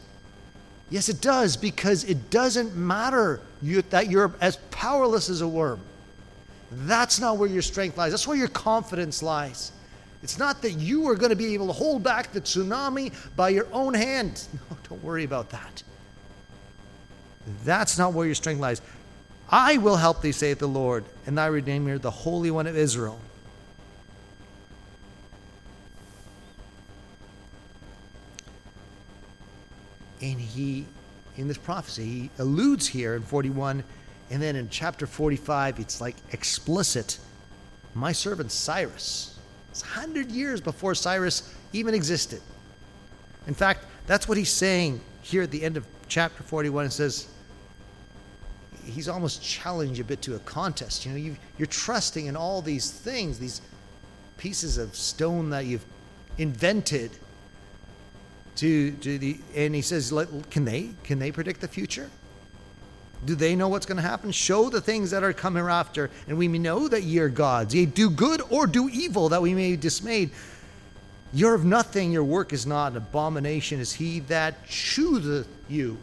Yes, 0.93 1.09
it 1.09 1.23
does, 1.23 1.57
because 1.57 2.05
it 2.05 2.29
doesn't 2.29 2.77
matter 2.77 3.41
you, 3.63 3.81
that 3.81 4.11
you're 4.11 4.35
as 4.43 4.57
powerless 4.71 5.31
as 5.31 5.41
a 5.41 5.49
worm. 5.49 5.81
That's 6.71 7.19
not 7.19 7.39
where 7.39 7.49
your 7.49 7.63
strength 7.63 7.97
lies. 7.97 8.13
That's 8.13 8.29
where 8.29 8.37
your 8.37 8.49
confidence 8.49 9.23
lies. 9.23 9.73
It's 10.23 10.39
not 10.39 10.61
that 10.61 10.73
you 10.73 11.09
are 11.09 11.15
going 11.15 11.31
to 11.31 11.37
be 11.37 11.55
able 11.55 11.69
to 11.69 11.73
hold 11.73 12.03
back 12.03 12.33
the 12.33 12.43
tsunami 12.43 13.15
by 13.37 13.49
your 13.49 13.67
own 13.73 13.95
hand. 13.95 14.47
No, 14.71 14.77
don't 14.91 15.03
worry 15.03 15.25
about 15.25 15.49
that. 15.49 15.83
That's 17.65 17.97
not 17.97 18.13
where 18.13 18.27
your 18.27 18.35
strength 18.35 18.61
lies. 18.61 18.83
I 19.49 19.79
will 19.79 19.97
help 19.97 20.21
thee, 20.21 20.33
saith 20.33 20.59
the 20.59 20.69
Lord, 20.69 21.07
and 21.25 21.39
thy 21.39 21.47
Redeemer, 21.47 21.97
the 21.97 22.11
Holy 22.11 22.51
One 22.51 22.67
of 22.67 22.77
Israel. 22.77 23.19
And 30.23 30.41
he, 30.41 30.87
in 31.37 31.49
this 31.49 31.59
prophecy, 31.59 32.05
he 32.05 32.31
alludes 32.39 32.87
here 32.87 33.17
in 33.17 33.23
41, 33.23 33.83
and 34.31 34.41
then 34.41 34.57
in 34.57 34.69
chapter 34.71 35.07
45, 35.07 35.81
it's 35.81 36.01
like 36.01 36.17
explicit. 36.31 37.19
My 37.95 38.13
servant 38.13 38.53
Cyrus. 38.53 39.39
It's 39.71 39.83
100 39.83 40.31
years 40.31 40.61
before 40.61 40.95
Cyrus 40.95 41.55
even 41.73 41.93
existed. 41.95 42.41
In 43.47 43.55
fact, 43.55 43.85
that's 44.07 44.29
what 44.29 44.39
he's 44.39 44.51
saying 44.51 45.01
here 45.23 45.43
at 45.43 45.51
the 45.51 45.63
end 45.63 45.77
of 45.77 45.87
chapter 46.09 46.43
41. 46.43 46.87
It 46.87 46.91
says, 46.93 47.29
he's 48.85 49.09
almost 49.09 49.43
challenged 49.43 50.01
a 50.01 50.05
bit 50.05 50.23
to 50.23 50.35
a 50.35 50.39
contest. 50.41 51.07
You 51.07 51.13
know, 51.13 51.19
you 51.19 51.37
you're 51.59 51.67
trusting 51.67 52.27
in 52.27 52.37
all 52.37 52.63
these 52.63 52.91
things, 52.91 53.39
these 53.39 53.61
pieces 54.39 54.79
of 54.79 54.97
stone 54.97 55.51
that 55.51 55.67
you've 55.67 55.85
invented 56.39 57.11
to, 58.57 58.91
to 58.93 59.19
the 59.19 59.39
and 59.55 59.75
he 59.75 59.83
says 59.83 60.13
can 60.51 60.65
they 60.65 60.91
can 61.05 61.19
they 61.19 61.33
predict 61.33 61.61
the 61.61 61.69
future? 61.69 62.11
Do 63.25 63.35
they 63.35 63.55
know 63.55 63.69
what's 63.69 63.87
going 63.87 63.97
to 63.97 64.03
happen? 64.03 64.33
Show 64.33 64.69
the 64.69 64.81
things 64.81 65.13
that 65.13 65.23
are 65.23 65.33
coming 65.33 65.65
after 65.65 66.11
and 66.27 66.37
we 66.37 66.49
may 66.49 66.59
know 66.59 66.89
that 66.89 67.05
ye 67.05 67.19
are 67.21 67.29
gods. 67.29 67.75
Ye 67.75 67.87
do 67.87 68.11
good 68.11 68.43
or 68.51 68.67
do 68.67 68.89
evil 68.89 69.29
that 69.31 69.41
we 69.41 69.55
may 69.55 69.73
be 69.73 69.77
dismayed. 69.77 70.31
You're 71.33 71.55
of 71.55 71.65
nothing. 71.65 72.13
Your 72.13 72.25
work 72.25 72.53
is 72.53 72.67
not 72.67 72.93
an 72.93 72.99
abomination. 72.99 73.81
Is 73.81 73.93
he 73.93 74.21
that 74.21 74.67
chooseth 74.67 75.49
you? 75.69 75.97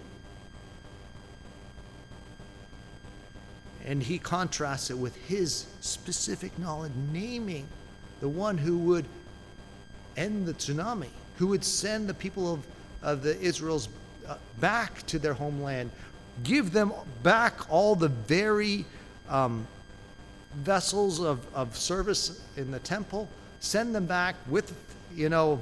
And 3.85 4.01
he 4.01 4.17
contrasts 4.17 4.89
it 4.89 4.97
with 4.97 5.15
his 5.27 5.65
specific 5.81 6.57
knowledge 6.57 6.93
naming 7.11 7.67
the 8.21 8.29
one 8.29 8.57
who 8.57 8.77
would 8.77 9.05
end 10.17 10.45
the 10.45 10.53
tsunami 10.53 11.09
who 11.39 11.47
would 11.47 11.63
send 11.63 12.07
the 12.09 12.13
people 12.13 12.53
of, 12.53 12.67
of 13.01 13.23
the 13.23 13.39
Israels 13.39 13.87
uh, 14.27 14.35
back 14.59 15.05
to 15.07 15.17
their 15.17 15.33
homeland, 15.33 15.89
give 16.43 16.73
them 16.73 16.91
back 17.23 17.71
all 17.71 17.95
the 17.95 18.09
very 18.09 18.85
um, 19.29 19.65
vessels 20.53 21.21
of, 21.21 21.39
of 21.55 21.77
service 21.77 22.43
in 22.57 22.71
the 22.71 22.79
temple, 22.79 23.29
send 23.61 23.95
them 23.95 24.05
back 24.05 24.35
with, 24.49 24.75
you 25.15 25.29
know, 25.29 25.61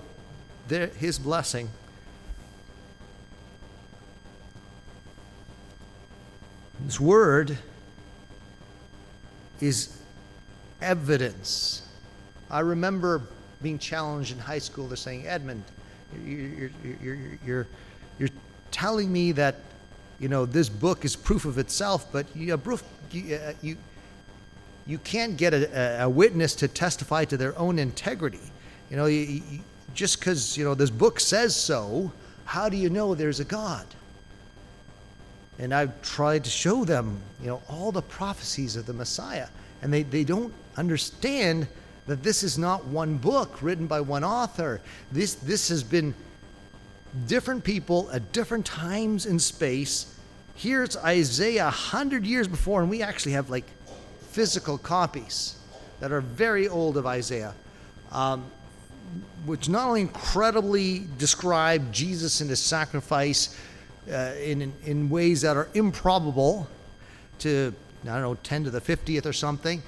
their, 0.68 0.88
his 0.88 1.20
blessing. 1.20 1.70
This 6.86 7.00
word 7.00 7.56
is 9.62 9.96
evidence. 10.82 11.88
I 12.50 12.62
remember 12.62 13.22
being 13.62 13.80
challenged 13.80 14.32
in 14.32 14.40
high 14.40 14.60
school. 14.60 14.88
They're 14.88 14.98
saying, 14.98 15.28
Edmund, 15.28 15.64
you're, 16.26 16.70
you're, 17.02 17.18
you're, 17.46 17.68
you're, 18.20 18.30
telling 18.70 19.12
me 19.12 19.32
that, 19.32 19.56
you 20.20 20.28
know, 20.28 20.46
this 20.46 20.68
book 20.68 21.06
is 21.06 21.16
proof 21.16 21.46
of 21.46 21.58
itself, 21.58 22.12
but 22.12 22.26
you, 22.36 22.54
uh, 22.54 23.54
you, 23.62 23.78
you 24.86 24.98
can't 25.00 25.38
get 25.38 25.54
a, 25.54 26.04
a, 26.04 26.10
witness 26.10 26.54
to 26.56 26.68
testify 26.68 27.26
to 27.26 27.38
their 27.38 27.58
own 27.58 27.80
integrity. 27.80 28.42
You 28.90 28.98
know, 28.98 29.06
you, 29.06 29.20
you, 29.20 29.42
just 29.94 30.20
because, 30.20 30.58
you 30.58 30.64
know, 30.64 30.76
this 30.76 30.90
book 30.90 31.20
says 31.20 31.56
so, 31.56 32.12
how 32.46 32.70
do 32.70 32.78
you 32.78 32.90
know 32.90 33.16
there's 33.16 33.40
a 33.40 33.46
God? 33.46 33.86
And 35.60 35.74
I've 35.74 36.02
tried 36.02 36.44
to 36.44 36.50
show 36.50 36.86
them, 36.86 37.20
you 37.42 37.48
know, 37.48 37.62
all 37.68 37.92
the 37.92 38.02
prophecies 38.02 38.76
of 38.76 38.86
the 38.86 38.94
Messiah. 38.94 39.48
And 39.82 39.92
they, 39.92 40.04
they 40.04 40.24
don't 40.24 40.54
understand 40.76 41.68
that 42.08 42.24
this 42.24 42.42
is 42.42 42.58
not 42.58 42.86
one 42.86 43.18
book 43.18 43.62
written 43.62 43.86
by 43.86 44.02
one 44.02 44.24
author. 44.24 44.82
This, 45.12 45.36
this 45.36 45.70
has 45.70 45.84
been 45.84 46.16
different 47.28 47.64
people 47.64 48.10
at 48.12 48.32
different 48.32 48.66
times 48.66 49.26
in 49.26 49.40
space. 49.40 50.14
Here's 50.56 50.98
Isaiah 50.98 51.66
100 51.66 52.26
years 52.26 52.48
before, 52.48 52.82
and 52.82 52.90
we 52.90 53.02
actually 53.02 53.34
have 53.34 53.50
like 53.50 53.66
physical 54.30 54.78
copies 54.78 55.60
that 56.00 56.12
are 56.12 56.22
very 56.22 56.68
old 56.68 56.96
of 56.96 57.06
Isaiah, 57.06 57.54
um, 58.12 58.46
which 59.46 59.68
not 59.68 59.88
only 59.88 60.02
incredibly 60.02 61.08
describe 61.18 61.92
Jesus 61.92 62.40
and 62.40 62.50
his 62.50 62.60
sacrifice 62.60 63.58
uh, 64.10 64.34
in, 64.42 64.74
in 64.86 65.10
ways 65.10 65.42
that 65.42 65.58
are 65.58 65.68
improbable 65.74 66.68
to, 67.40 67.74
I 68.04 68.08
don't 68.08 68.22
know, 68.22 68.36
10 68.36 68.66
to 68.66 68.70
the 68.70 68.82
50th 68.82 69.26
or 69.26 69.34
something 69.34 69.82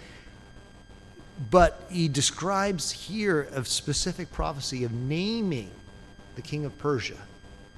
but 1.52 1.86
he 1.89 2.08
describes 2.08 2.91
here 2.91 3.47
a 3.54 3.63
specific 3.63 4.32
prophecy 4.32 4.84
of 4.84 4.91
naming 4.91 5.71
the 6.36 6.41
king 6.41 6.65
of 6.65 6.78
Persia 6.78 7.17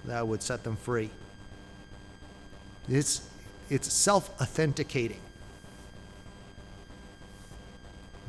that 0.06 0.28
would 0.28 0.42
set 0.42 0.64
them 0.64 0.76
free. 0.76 1.12
It's, 2.90 3.30
it's 3.70 3.92
self 3.92 4.30
authenticating. 4.42 5.22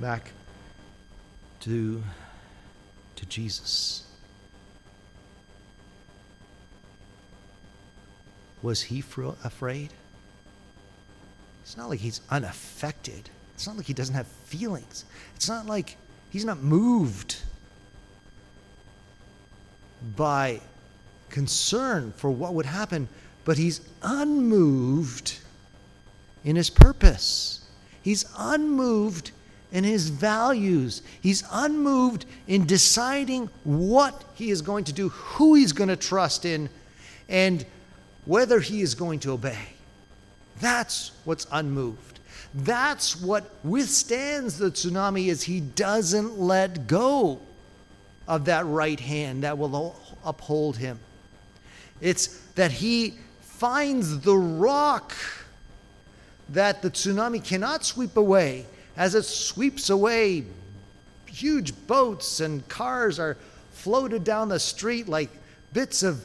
Back 0.00 0.32
to, 1.60 2.02
to 3.16 3.26
Jesus. 3.26 4.04
Was 8.62 8.82
he 8.82 9.00
afraid? 9.00 9.92
It's 11.62 11.76
not 11.76 11.88
like 11.88 12.00
he's 12.00 12.20
unaffected. 12.30 13.30
It's 13.54 13.66
not 13.66 13.76
like 13.76 13.86
he 13.86 13.92
doesn't 13.92 14.14
have 14.14 14.26
feelings. 14.26 15.04
It's 15.36 15.48
not 15.48 15.66
like 15.66 15.96
he's 16.30 16.44
not 16.44 16.62
moved 16.62 17.36
by 20.16 20.60
concern 21.30 22.12
for 22.16 22.30
what 22.30 22.54
would 22.54 22.66
happen, 22.66 23.08
but 23.44 23.56
he's 23.56 23.80
unmoved 24.02 25.38
in 26.44 26.56
his 26.56 26.70
purpose. 26.70 27.64
He's 28.02 28.24
unmoved 28.36 29.30
in 29.72 29.84
his 29.84 30.10
values. 30.10 31.02
He's 31.20 31.44
unmoved 31.50 32.26
in 32.46 32.66
deciding 32.66 33.48
what 33.64 34.24
he 34.34 34.50
is 34.50 34.60
going 34.60 34.84
to 34.84 34.92
do, 34.92 35.08
who 35.08 35.54
he's 35.54 35.72
going 35.72 35.88
to 35.88 35.96
trust 35.96 36.44
in, 36.44 36.68
and 37.28 37.64
whether 38.24 38.60
he 38.60 38.82
is 38.82 38.94
going 38.94 39.20
to 39.20 39.32
obey. 39.32 39.58
That's 40.60 41.12
what's 41.24 41.46
unmoved. 41.50 42.11
That's 42.54 43.20
what 43.20 43.50
withstands 43.64 44.58
the 44.58 44.70
tsunami 44.70 45.28
is 45.28 45.42
he 45.42 45.60
doesn't 45.60 46.38
let 46.38 46.86
go 46.86 47.40
of 48.28 48.44
that 48.44 48.66
right 48.66 49.00
hand 49.00 49.42
that 49.42 49.56
will 49.56 49.96
uphold 50.24 50.76
him. 50.76 50.98
It's 52.00 52.26
that 52.54 52.72
he 52.72 53.14
finds 53.40 54.20
the 54.20 54.36
rock 54.36 55.14
that 56.50 56.82
the 56.82 56.90
tsunami 56.90 57.42
cannot 57.42 57.84
sweep 57.84 58.16
away. 58.16 58.66
As 58.96 59.14
it 59.14 59.24
sweeps 59.24 59.88
away, 59.88 60.44
huge 61.26 61.72
boats 61.86 62.40
and 62.40 62.68
cars 62.68 63.18
are 63.18 63.38
floated 63.70 64.24
down 64.24 64.48
the 64.50 64.60
street 64.60 65.08
like 65.08 65.30
bits 65.72 66.02
of 66.02 66.22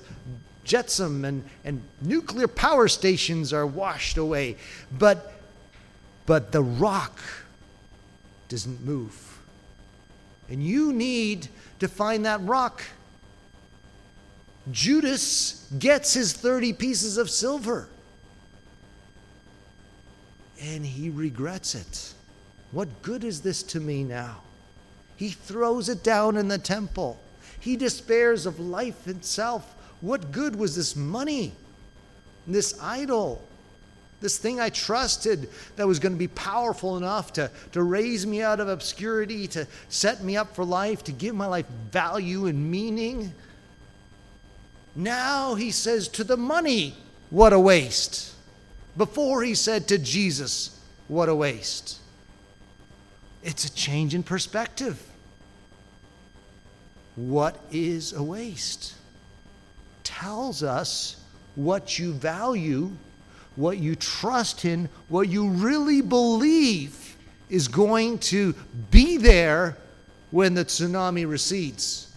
jetsam 0.65 1.23
and, 1.23 1.43
and 1.63 1.81
nuclear 2.01 2.47
power 2.47 2.89
stations 2.89 3.53
are 3.53 3.65
washed 3.65 4.17
away. 4.17 4.57
But 4.99 5.36
but 6.27 6.51
the 6.51 6.61
rock 6.61 7.19
doesn't 8.49 8.85
move. 8.85 9.39
And 10.49 10.61
you 10.61 10.93
need 10.93 11.47
to 11.79 11.87
find 11.87 12.25
that 12.25 12.41
rock. 12.43 12.83
Judas 14.71 15.67
gets 15.79 16.13
his 16.13 16.33
30 16.33 16.73
pieces 16.73 17.17
of 17.17 17.29
silver. 17.29 17.87
And 20.61 20.85
he 20.85 21.09
regrets 21.09 21.73
it. 21.73 22.13
What 22.71 23.01
good 23.01 23.23
is 23.23 23.41
this 23.41 23.63
to 23.63 23.79
me 23.79 24.03
now? 24.03 24.41
He 25.15 25.29
throws 25.29 25.87
it 25.87 26.03
down 26.03 26.35
in 26.35 26.49
the 26.49 26.57
temple. 26.57 27.19
He 27.59 27.77
despairs 27.77 28.45
of 28.45 28.59
life 28.59 29.07
itself. 29.07 29.75
What 30.01 30.31
good 30.31 30.55
was 30.55 30.75
this 30.75 30.95
money, 30.95 31.53
this 32.45 32.77
idol? 32.81 33.46
This 34.19 34.37
thing 34.37 34.59
I 34.59 34.69
trusted 34.69 35.49
that 35.75 35.85
was 35.85 35.99
going 35.99 36.13
to 36.13 36.17
be 36.17 36.27
powerful 36.27 36.97
enough 36.97 37.33
to, 37.33 37.51
to 37.73 37.83
raise 37.83 38.25
me 38.25 38.41
out 38.41 38.59
of 38.59 38.67
obscurity, 38.67 39.47
to 39.49 39.67
set 39.89 40.23
me 40.23 40.35
up 40.35 40.55
for 40.55 40.65
life, 40.65 41.03
to 41.03 41.11
give 41.11 41.35
my 41.35 41.45
life 41.45 41.67
value 41.91 42.47
and 42.47 42.71
meaning. 42.71 43.33
Now 44.95 45.53
he 45.53 45.69
says 45.69 46.07
to 46.09 46.23
the 46.23 46.37
money, 46.37 46.95
What 47.29 47.53
a 47.53 47.59
waste. 47.59 48.33
Before 48.95 49.43
he 49.43 49.53
said 49.53 49.87
to 49.89 49.99
Jesus, 49.99 50.79
What 51.07 51.29
a 51.29 51.35
waste. 51.35 51.99
It's 53.43 53.65
a 53.65 53.71
change 53.71 54.15
in 54.15 54.23
perspective. 54.23 54.99
What 57.15 57.59
is 57.71 58.13
a 58.13 58.23
waste? 58.23 58.95
Tells 60.03 60.63
us 60.63 61.21
what 61.53 61.99
you 61.99 62.13
value 62.13 62.91
what 63.57 63.77
you 63.77 63.95
trust 63.95 64.63
in, 64.63 64.87
what 65.09 65.27
you 65.27 65.49
really 65.49 66.01
believe 66.01 67.17
is 67.49 67.67
going 67.67 68.19
to 68.19 68.53
be 68.91 69.17
there 69.17 69.77
when 70.31 70.53
the 70.53 70.63
tsunami 70.63 71.29
recedes. 71.29 72.07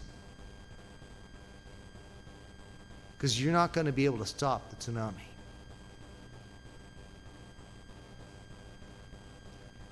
because 3.21 3.39
you're 3.39 3.53
not 3.53 3.75
going 3.75 3.85
to 3.85 3.93
be 3.93 4.07
able 4.07 4.17
to 4.17 4.25
stop 4.25 4.71
the 4.71 4.77
tsunami. 4.77 5.13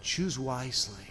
Choose 0.01 0.39
wisely. 0.39 1.05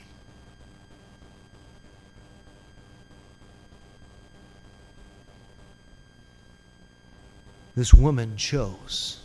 This 7.76 7.94
woman 7.94 8.36
chose. 8.36 9.20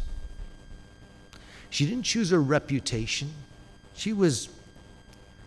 She 1.72 1.86
didn't 1.86 2.02
choose 2.02 2.28
her 2.30 2.40
reputation. 2.40 3.32
She 3.94 4.12
was 4.12 4.50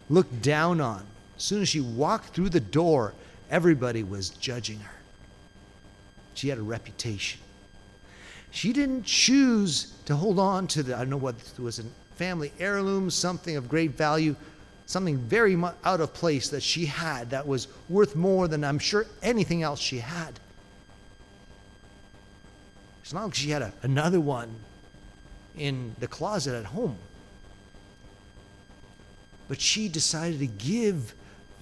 looked 0.09 0.41
down 0.41 0.81
on. 0.81 1.05
As 1.37 1.43
soon 1.43 1.61
as 1.61 1.69
she 1.69 1.81
walked 1.81 2.33
through 2.33 2.49
the 2.49 2.59
door, 2.59 3.13
everybody 3.51 4.01
was 4.01 4.29
judging 4.29 4.79
her. 4.79 4.95
She 6.33 6.49
had 6.49 6.57
a 6.57 6.63
reputation. 6.63 7.39
She 8.49 8.73
didn't 8.73 9.03
choose 9.03 9.93
to 10.05 10.15
hold 10.15 10.39
on 10.39 10.65
to 10.69 10.81
the, 10.81 10.95
I 10.95 10.99
don't 10.99 11.11
know 11.11 11.17
what 11.17 11.35
it 11.35 11.61
was 11.61 11.77
a 11.77 11.83
family 12.15 12.51
heirloom, 12.59 13.11
something 13.11 13.55
of 13.55 13.69
great 13.69 13.91
value, 13.91 14.35
something 14.87 15.19
very 15.19 15.55
much 15.55 15.75
out 15.83 16.01
of 16.01 16.11
place 16.15 16.49
that 16.49 16.63
she 16.63 16.87
had 16.87 17.29
that 17.29 17.45
was 17.45 17.67
worth 17.87 18.15
more 18.15 18.47
than 18.47 18.63
I'm 18.63 18.79
sure 18.79 19.05
anything 19.21 19.61
else 19.61 19.79
she 19.79 19.99
had. 19.99 20.39
It's 23.03 23.13
not 23.13 23.25
like 23.25 23.35
she 23.35 23.51
had 23.51 23.61
a, 23.61 23.71
another 23.83 24.19
one 24.19 24.49
in 25.57 25.95
the 25.99 26.07
closet 26.07 26.55
at 26.55 26.65
home. 26.65 26.97
But 29.47 29.61
she 29.61 29.87
decided 29.87 30.39
to 30.39 30.47
give 30.47 31.13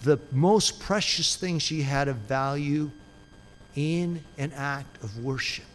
the 0.04 0.20
most 0.32 0.80
precious 0.80 1.36
thing 1.36 1.60
she 1.60 1.82
had 1.82 2.08
of 2.08 2.18
value 2.18 2.92
in 3.76 4.22
an 4.38 4.52
act 4.56 5.04
of 5.04 5.24
worship. 5.24 5.66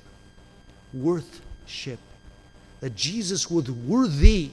Worthship. 0.95 1.99
That 2.81 2.95
Jesus 2.95 3.51
was 3.51 3.71
worthy 3.71 4.51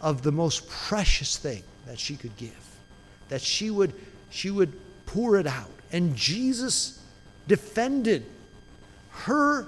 of 0.00 0.22
the 0.22 0.32
most 0.32 0.68
precious 0.68 1.36
thing 1.36 1.62
that 1.86 1.98
she 1.98 2.16
could 2.16 2.36
give. 2.36 2.56
That 3.28 3.42
she 3.42 3.70
would, 3.70 3.92
she 4.30 4.50
would 4.50 4.72
pour 5.06 5.36
it 5.36 5.46
out. 5.46 5.70
And 5.92 6.16
Jesus 6.16 7.02
defended 7.46 8.24
her, 9.10 9.66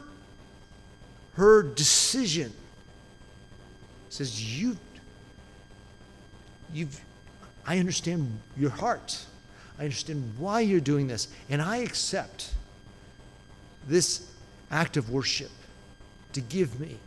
her 1.34 1.62
decision. 1.62 2.52
Says, 4.12 4.60
You 4.60 4.76
you've 6.70 7.00
I 7.66 7.78
understand 7.78 8.40
your 8.58 8.68
heart. 8.68 9.24
I 9.78 9.84
understand 9.84 10.34
why 10.36 10.60
you're 10.60 10.80
doing 10.80 11.06
this. 11.06 11.28
And 11.48 11.62
I 11.62 11.78
accept 11.78 12.52
this 13.88 14.30
act 14.70 14.98
of 14.98 15.08
worship 15.08 15.50
to 16.34 16.42
give 16.42 16.78
me 16.78 16.98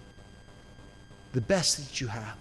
the 1.33 1.41
best 1.41 1.77
that 1.77 2.01
you 2.01 2.07
have. 2.07 2.37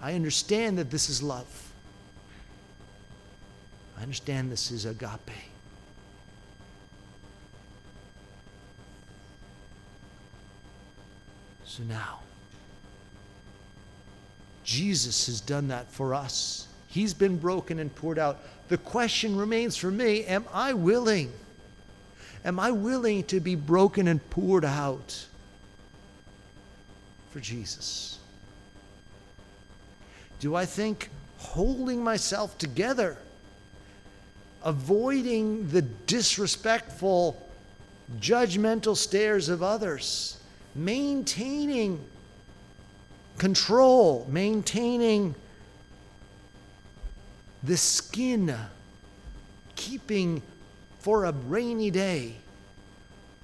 I 0.00 0.14
understand 0.14 0.78
that 0.78 0.90
this 0.90 1.10
is 1.10 1.22
love. 1.22 1.70
I 3.98 4.02
understand 4.02 4.50
this 4.50 4.70
is 4.70 4.86
agape. 4.86 5.32
So 11.66 11.82
now, 11.82 12.20
Jesus 14.72 15.26
has 15.26 15.42
done 15.42 15.68
that 15.68 15.90
for 15.92 16.14
us. 16.14 16.66
He's 16.88 17.12
been 17.12 17.36
broken 17.36 17.78
and 17.78 17.94
poured 17.94 18.18
out. 18.18 18.38
The 18.68 18.78
question 18.78 19.36
remains 19.36 19.76
for 19.76 19.90
me 19.90 20.24
Am 20.24 20.46
I 20.50 20.72
willing? 20.72 21.30
Am 22.42 22.58
I 22.58 22.70
willing 22.70 23.24
to 23.24 23.38
be 23.38 23.54
broken 23.54 24.08
and 24.08 24.30
poured 24.30 24.64
out 24.64 25.26
for 27.32 27.40
Jesus? 27.40 28.18
Do 30.40 30.54
I 30.54 30.64
think 30.64 31.10
holding 31.36 32.02
myself 32.02 32.56
together, 32.56 33.18
avoiding 34.64 35.68
the 35.68 35.82
disrespectful, 35.82 37.46
judgmental 38.18 38.96
stares 38.96 39.50
of 39.50 39.62
others, 39.62 40.38
maintaining 40.74 42.02
control, 43.38 44.26
maintaining 44.30 45.34
the 47.62 47.76
skin, 47.76 48.54
keeping 49.76 50.42
for 51.00 51.24
a 51.24 51.32
rainy 51.32 51.90
day. 51.90 52.34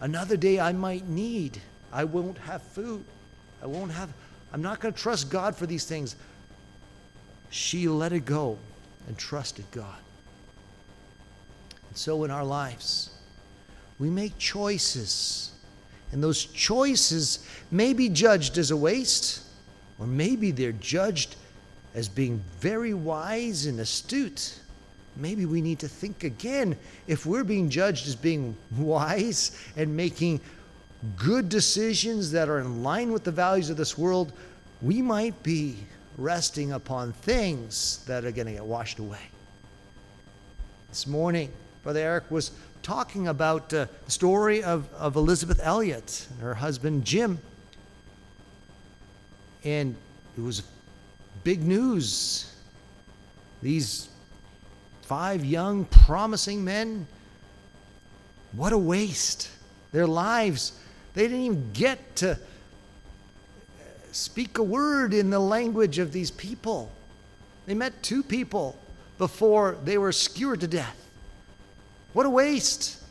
Another 0.01 0.37
day 0.37 0.61
I 0.61 0.73
might 0.73 1.09
need. 1.09 1.61
I 1.93 2.05
won't 2.05 2.39
have 2.39 2.63
food. 2.63 3.05
I 3.63 3.67
won't 3.67 3.91
have, 3.93 4.11
I'm 4.53 4.63
not 4.63 4.81
going 4.81 4.95
to 4.95 5.01
trust 5.01 5.31
God 5.31 5.57
for 5.57 5.67
these 5.67 5.85
things. 5.85 6.17
She 7.51 7.89
let 7.89 8.13
it 8.13 8.25
go 8.25 8.59
and 9.07 9.17
trusted 9.17 9.65
God. 9.73 9.99
And 11.89 11.97
so 11.97 12.25
in 12.25 12.31
our 12.31 12.45
lives, 12.45 13.11
we 13.99 14.11
make 14.11 14.39
choices. 14.39 15.51
And 16.13 16.23
those 16.23 16.45
choices 16.45 17.47
may 17.71 17.93
be 17.93 18.09
judged 18.09 18.59
as 18.59 18.71
a 18.71 18.77
waste 18.77 19.43
or 19.99 20.07
maybe 20.07 20.51
they're 20.51 20.73
judged 20.73 21.37
as 21.95 22.09
being 22.09 22.43
very 22.61 22.95
wise 22.95 23.67
and 23.67 23.81
astute. 23.81 24.61
Maybe 25.17 25.47
we 25.47 25.61
need 25.61 25.81
to 25.81 25.89
think 25.89 26.23
again. 26.23 26.77
If 27.07 27.27
we're 27.27 27.45
being 27.45 27.69
judged 27.69 28.07
as 28.07 28.15
being 28.15 28.57
wise 28.77 29.59
and 29.77 29.97
making 29.97 30.41
good 31.17 31.49
decisions 31.49 32.31
that 32.33 32.49
are 32.49 32.59
in 32.59 32.83
line 32.83 33.13
with 33.13 33.25
the 33.25 33.33
values 33.33 33.71
of 33.71 33.77
this 33.77 33.97
world, 33.99 34.33
we 34.83 35.03
might 35.03 35.43
be 35.43 35.77
resting 36.17 36.73
upon 36.73 37.13
things 37.13 38.05
that 38.07 38.25
are 38.25 38.33
going 38.33 38.47
to 38.47 38.53
get 38.53 38.65
washed 38.65 38.99
away. 38.99 39.19
This 40.89 41.07
morning, 41.07 41.53
Brother 41.83 42.01
Eric 42.01 42.31
was 42.31 42.51
talking 42.83 43.29
about 43.29 43.73
uh, 43.73 43.87
the 44.05 44.11
story 44.11 44.63
of, 44.63 44.93
of 44.95 45.17
Elisabeth 45.17 45.61
Elliot 45.63 46.27
and 46.31 46.41
her 46.41 46.55
husband 46.55 47.05
Jim. 47.05 47.39
And 49.65 49.97
it 50.37 50.41
was 50.41 50.63
big 51.45 51.63
news. 51.63 52.55
These 53.63 54.09
five 55.03 55.45
young, 55.45 55.85
promising 55.87 56.65
men, 56.65 57.07
what 58.53 58.73
a 58.73 58.79
waste. 58.79 59.51
Their 59.93 60.07
lives, 60.07 60.79
they 61.15 61.23
didn't 61.23 61.41
even 61.41 61.73
get 61.73 62.17
to 62.17 62.39
speak 64.13 64.59
a 64.59 64.63
word 64.63 65.15
in 65.15 65.31
the 65.31 65.39
language 65.39 65.99
of 65.99 66.13
these 66.13 66.31
people. 66.31 66.91
They 67.67 67.75
met 67.75 68.03
two 68.03 68.23
people 68.23 68.79
before 69.17 69.77
they 69.85 69.99
were 69.99 70.13
skewered 70.13 70.61
to 70.61 70.69
death. 70.69 70.97
What 72.13 72.27
a 72.27 72.31
waste. 72.31 73.03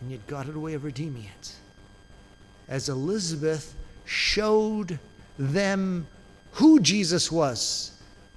And 0.00 0.10
yet 0.10 0.26
God 0.26 0.46
had 0.46 0.54
a 0.54 0.60
way 0.60 0.74
of 0.74 0.84
redeeming 0.84 1.24
it 1.24 1.52
as 2.68 2.88
Elisabeth 2.88 3.74
showed 4.04 4.98
them 5.38 6.06
who 6.52 6.80
Jesus 6.80 7.30
was. 7.30 7.92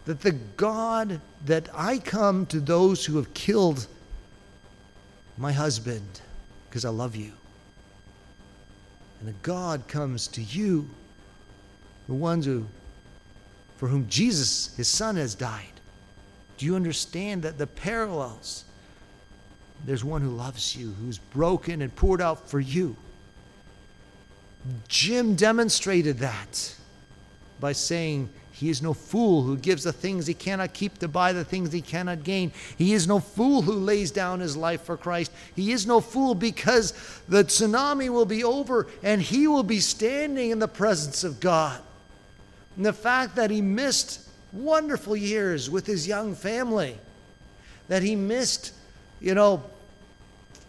That 0.05 0.21
the 0.21 0.31
God 0.31 1.21
that 1.45 1.69
I 1.73 1.99
come 1.99 2.45
to 2.47 2.59
those 2.59 3.05
who 3.05 3.17
have 3.17 3.33
killed 3.33 3.87
my 5.37 5.51
husband 5.51 6.21
because 6.69 6.85
I 6.85 6.89
love 6.89 7.15
you. 7.15 7.31
And 9.19 9.29
the 9.29 9.35
God 9.41 9.87
comes 9.87 10.27
to 10.29 10.41
you, 10.41 10.89
the 12.07 12.13
ones 12.13 12.45
who, 12.45 12.65
for 13.77 13.87
whom 13.87 14.07
Jesus, 14.07 14.75
his 14.75 14.87
son, 14.87 15.15
has 15.17 15.35
died. 15.35 15.65
Do 16.57 16.65
you 16.65 16.75
understand 16.75 17.43
that 17.43 17.57
the 17.57 17.67
parallels? 17.67 18.65
There's 19.85 20.03
one 20.03 20.21
who 20.21 20.29
loves 20.29 20.75
you, 20.75 20.93
who's 21.01 21.17
broken 21.17 21.81
and 21.81 21.95
poured 21.95 22.21
out 22.21 22.49
for 22.49 22.59
you. 22.59 22.95
Jim 24.87 25.35
demonstrated 25.35 26.19
that 26.19 26.75
by 27.59 27.71
saying, 27.71 28.29
He 28.51 28.69
is 28.69 28.81
no 28.81 28.93
fool 28.93 29.43
who 29.43 29.57
gives 29.57 29.83
the 29.83 29.93
things 29.93 30.27
he 30.27 30.33
cannot 30.33 30.73
keep 30.73 30.97
to 30.99 31.07
buy 31.07 31.31
the 31.31 31.45
things 31.45 31.71
he 31.71 31.81
cannot 31.81 32.23
gain. 32.23 32.51
He 32.77 32.93
is 32.93 33.07
no 33.07 33.19
fool 33.19 33.61
who 33.61 33.73
lays 33.73 34.11
down 34.11 34.41
his 34.41 34.57
life 34.57 34.81
for 34.83 34.97
Christ. 34.97 35.31
He 35.55 35.71
is 35.71 35.87
no 35.87 36.01
fool 36.01 36.35
because 36.35 36.91
the 37.27 37.43
tsunami 37.43 38.09
will 38.09 38.25
be 38.25 38.43
over 38.43 38.87
and 39.01 39.21
he 39.21 39.47
will 39.47 39.63
be 39.63 39.79
standing 39.79 40.51
in 40.51 40.59
the 40.59 40.67
presence 40.67 41.23
of 41.23 41.39
God. 41.39 41.81
And 42.75 42.85
the 42.85 42.93
fact 42.93 43.35
that 43.35 43.51
he 43.51 43.61
missed 43.61 44.29
wonderful 44.51 45.15
years 45.15 45.69
with 45.69 45.85
his 45.85 46.07
young 46.07 46.35
family, 46.35 46.97
that 47.87 48.03
he 48.03 48.15
missed, 48.15 48.73
you 49.19 49.35
know, 49.35 49.63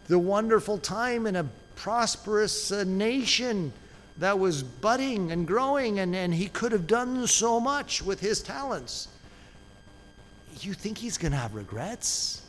the 0.09 0.19
wonderful 0.19 0.79
time 0.79 1.27
in 1.27 1.37
a 1.37 1.47
prosperous 1.81 2.73
uh, 2.73 2.85
nation 2.85 3.73
that 4.19 4.39
was 4.39 4.63
budding 4.63 5.33
and 5.33 5.47
growing, 5.47 6.01
and, 6.01 6.15
and 6.15 6.35
he 6.35 6.47
could 6.47 6.73
have 6.73 6.87
done 6.87 7.27
so 7.27 7.59
much 7.59 8.03
with 8.03 8.21
his 8.21 8.43
talents. 8.43 9.09
You 10.61 10.75
think 10.75 10.99
he's 10.99 11.17
going 11.17 11.33
to 11.33 11.39
have 11.39 11.55
regrets? 11.55 12.43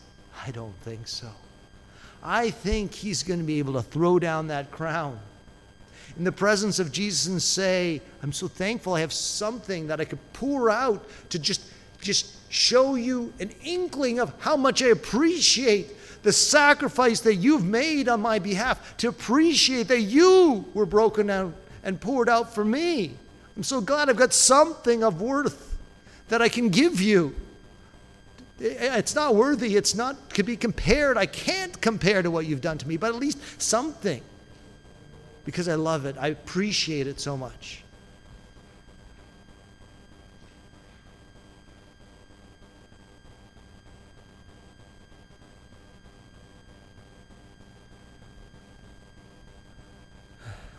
I 0.46 0.52
don't 0.52 0.76
think 0.82 1.08
so. 1.08 1.30
I 2.22 2.50
think 2.50 2.94
he's 2.94 3.24
going 3.24 3.39
to 3.39 3.46
be 3.46 3.60
able 3.60 3.74
to 3.74 3.82
throw 3.82 4.20
down 4.20 4.48
that 4.48 4.70
crown 4.70 5.17
in 6.17 6.26
the 6.26 6.32
presence 6.34 6.78
of 6.78 6.91
Jesus 6.91 7.28
and 7.28 7.41
say, 7.41 8.02
I'm 8.22 8.34
so 8.34 8.50
thankful 8.50 8.96
I 8.96 9.00
have 9.00 9.13
something 9.13 9.88
that 9.88 10.02
I 10.02 10.04
could 10.04 10.20
pour 10.34 10.70
out 10.70 11.08
to 11.30 11.39
just, 11.39 11.62
just 12.02 12.36
show 12.52 12.96
you 12.96 13.32
an 13.39 13.52
inkling 13.63 14.20
of 14.20 14.34
how 14.39 14.58
much 14.58 14.84
I 14.84 14.88
appreciate 14.88 15.96
the 16.24 16.32
sacrifice 16.32 17.22
that 17.22 17.36
you've 17.36 17.66
made 17.66 18.08
on 18.08 18.22
my 18.22 18.40
behalf, 18.40 18.96
to 18.98 19.10
appreciate 19.10 19.88
that 19.88 20.02
you 20.02 20.66
were 20.74 20.86
broken 20.86 21.30
out 21.30 21.54
and 21.84 22.00
poured 22.00 22.30
out 22.30 22.54
for 22.54 22.64
me. 22.64 23.14
I'm 23.58 23.64
so 23.64 23.82
glad 23.82 24.10
I've 24.10 24.18
got 24.18 24.34
something 24.34 25.04
of 25.04 25.22
worth 25.22 25.78
that 26.30 26.42
I 26.42 26.50
can 26.50 26.70
give 26.70 27.02
you. 27.02 27.36
It's 28.60 29.16
not 29.16 29.36
worthy. 29.36 29.76
It's 29.76 29.96
not 29.96 30.30
to 30.36 30.44
be 30.44 30.56
compared. 30.56 31.18
I 31.18 31.26
can't 31.26 31.80
compare 31.82 32.22
to 32.22 32.30
what 32.30 32.46
you've 32.46 32.62
done 32.62 32.78
to 32.78 32.88
me, 32.88 32.98
but 32.98 33.10
at 33.10 33.16
least 33.16 33.40
something. 33.60 34.22
Because 35.44 35.68
I 35.68 35.76
love 35.76 36.06
it. 36.06 36.16
I 36.20 36.28
appreciate 36.28 37.08
it 37.08 37.20
so 37.20 37.36
much. 37.36 37.81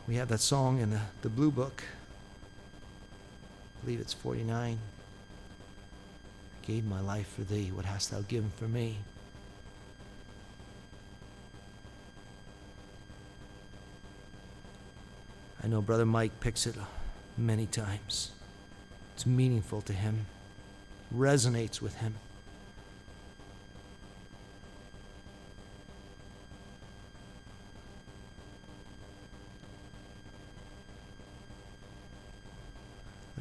We 0.08 0.16
have 0.16 0.28
that 0.28 0.40
song 0.40 0.80
in 0.80 0.90
the, 0.90 1.00
the 1.22 1.28
Blue 1.28 1.50
Book. 1.50 1.84
I 2.74 3.84
believe 3.84 4.00
it's 4.00 4.12
49 4.12 4.78
I 6.62 6.66
gave 6.66 6.84
my 6.84 7.00
life 7.00 7.28
for 7.28 7.42
thee. 7.42 7.70
What 7.72 7.84
hast 7.84 8.10
thou 8.10 8.20
given 8.22 8.50
for 8.56 8.66
me? 8.66 8.98
I 15.62 15.68
know 15.68 15.80
Brother 15.80 16.06
Mike 16.06 16.40
picks 16.40 16.66
it 16.66 16.74
many 17.38 17.66
times. 17.66 18.32
It's 19.14 19.24
meaningful 19.24 19.82
to 19.82 19.92
him, 19.92 20.26
resonates 21.14 21.80
with 21.80 21.96
him. 21.96 22.16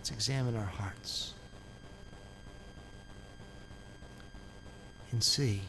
Let's 0.01 0.09
examine 0.09 0.57
our 0.57 0.65
hearts. 0.65 1.35
and 5.11 5.23
see 5.23 5.61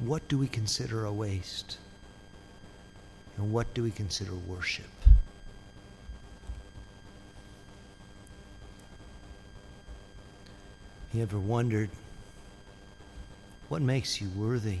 what 0.00 0.26
do 0.28 0.36
we 0.36 0.48
consider 0.48 1.04
a 1.04 1.12
waste 1.12 1.78
and 3.36 3.52
what 3.52 3.72
do 3.74 3.82
we 3.82 3.90
consider 3.90 4.34
worship. 4.34 4.84
You 11.14 11.22
ever 11.22 11.38
wondered 11.38 11.90
what 13.68 13.80
makes 13.80 14.20
you 14.20 14.28
worthy? 14.30 14.78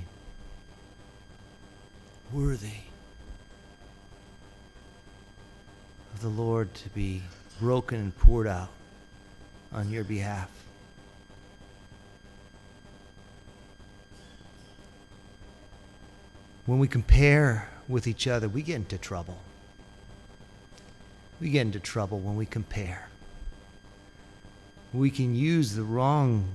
Worthy 2.32 2.82
of 6.11 6.11
the 6.22 6.28
Lord 6.28 6.72
to 6.74 6.88
be 6.90 7.22
broken 7.60 8.00
and 8.00 8.16
poured 8.16 8.46
out 8.46 8.70
on 9.72 9.90
your 9.90 10.04
behalf. 10.04 10.48
when 16.66 16.78
we 16.78 16.88
compare 16.88 17.68
with 17.88 18.06
each 18.06 18.26
other, 18.26 18.48
we 18.48 18.62
get 18.62 18.76
into 18.76 18.98
trouble. 18.98 19.38
We 21.40 21.50
get 21.50 21.62
into 21.62 21.80
trouble 21.80 22.20
when 22.20 22.36
we 22.36 22.46
compare. 22.46 23.08
We 24.92 25.10
can 25.10 25.34
use 25.34 25.74
the 25.74 25.82
wrong 25.82 26.46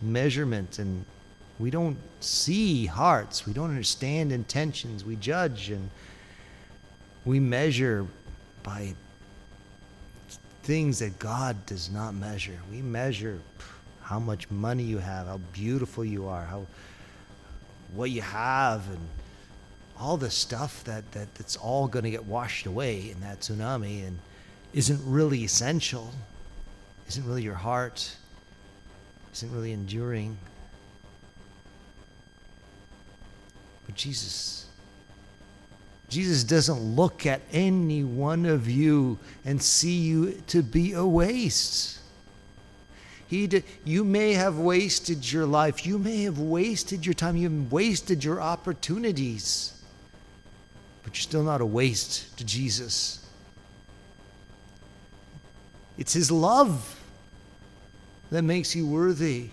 measurement 0.00 0.78
and 0.78 1.04
we 1.58 1.70
don't 1.70 1.98
see 2.20 2.86
hearts. 2.86 3.46
We 3.46 3.52
don't 3.52 3.70
understand 3.70 4.32
intentions. 4.32 5.04
We 5.04 5.16
judge 5.16 5.70
and 5.70 5.90
we 7.24 7.40
measure 7.40 8.06
by 8.62 8.94
things 10.62 10.98
that 11.00 11.18
God 11.18 11.66
does 11.66 11.90
not 11.90 12.14
measure. 12.14 12.58
We 12.70 12.82
measure 12.82 13.40
how 14.02 14.18
much 14.18 14.50
money 14.50 14.82
you 14.82 14.98
have, 14.98 15.26
how 15.26 15.38
beautiful 15.52 16.04
you 16.04 16.28
are, 16.28 16.44
how 16.44 16.66
what 17.94 18.10
you 18.10 18.22
have 18.22 18.88
and 18.88 19.08
all 19.98 20.16
the 20.16 20.30
stuff 20.30 20.82
that, 20.84 21.10
that 21.12 21.34
that's 21.34 21.56
all 21.56 21.86
going 21.86 22.04
to 22.04 22.10
get 22.10 22.24
washed 22.24 22.66
away 22.66 23.10
in 23.10 23.20
that 23.20 23.40
tsunami 23.40 24.06
and 24.06 24.18
isn't 24.72 25.00
really 25.04 25.44
essential, 25.44 26.12
isn't 27.08 27.26
really 27.26 27.42
your 27.42 27.54
heart, 27.54 28.16
isn't 29.34 29.52
really 29.52 29.72
enduring. 29.72 30.36
But 33.86 33.94
Jesus, 33.94 34.66
Jesus 36.10 36.44
doesn't 36.44 36.80
look 36.80 37.24
at 37.24 37.40
any 37.52 38.04
one 38.04 38.44
of 38.44 38.68
you 38.68 39.18
and 39.44 39.62
see 39.62 39.96
you 39.96 40.42
to 40.48 40.62
be 40.62 40.92
a 40.92 41.06
waste. 41.06 42.00
He 43.26 43.48
you 43.84 44.04
may 44.04 44.34
have 44.34 44.58
wasted 44.58 45.32
your 45.32 45.46
life. 45.46 45.86
You 45.86 45.98
may 45.98 46.24
have 46.24 46.38
wasted 46.38 47.06
your 47.06 47.14
time. 47.14 47.36
You've 47.36 47.72
wasted 47.72 48.24
your 48.24 48.40
opportunities 48.40 49.80
but 51.02 51.16
you're 51.16 51.22
still 51.22 51.42
not 51.42 51.60
a 51.60 51.66
waste 51.66 52.36
to 52.38 52.44
Jesus. 52.44 53.26
It's 55.98 56.12
His 56.12 56.30
love 56.30 57.00
that 58.30 58.42
makes 58.42 58.76
you 58.76 58.86
worthy, 58.86 59.50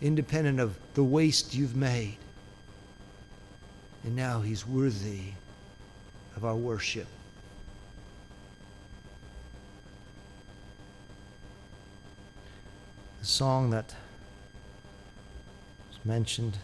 independent 0.00 0.60
of 0.60 0.76
the 0.94 1.04
waste 1.04 1.54
you've 1.54 1.76
made. 1.76 2.16
And 4.04 4.16
now 4.16 4.40
He's 4.40 4.66
worthy 4.66 5.32
of 6.36 6.44
our 6.44 6.56
worship. 6.56 7.06
The 13.20 13.26
song 13.26 13.70
that 13.70 13.94
was 15.88 16.04
mentioned. 16.04 16.58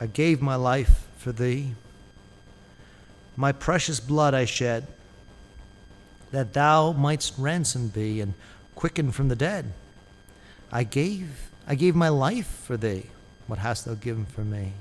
I 0.00 0.06
gave 0.06 0.40
my 0.40 0.54
life 0.54 1.06
for 1.18 1.32
thee. 1.32 1.72
My 3.36 3.52
precious 3.52 4.00
blood 4.00 4.34
I 4.34 4.44
shed, 4.44 4.86
that 6.30 6.52
thou 6.52 6.92
mightst 6.92 7.34
ransom 7.38 7.88
be 7.88 8.20
and 8.20 8.34
quicken 8.74 9.10
from 9.12 9.28
the 9.28 9.36
dead. 9.36 9.72
I 10.70 10.84
gave, 10.84 11.50
I 11.66 11.74
gave 11.74 11.94
my 11.94 12.08
life 12.08 12.46
for 12.64 12.76
thee. 12.76 13.06
What 13.46 13.58
hast 13.58 13.84
thou 13.84 13.94
given 13.94 14.26
for 14.26 14.42
me? 14.42 14.74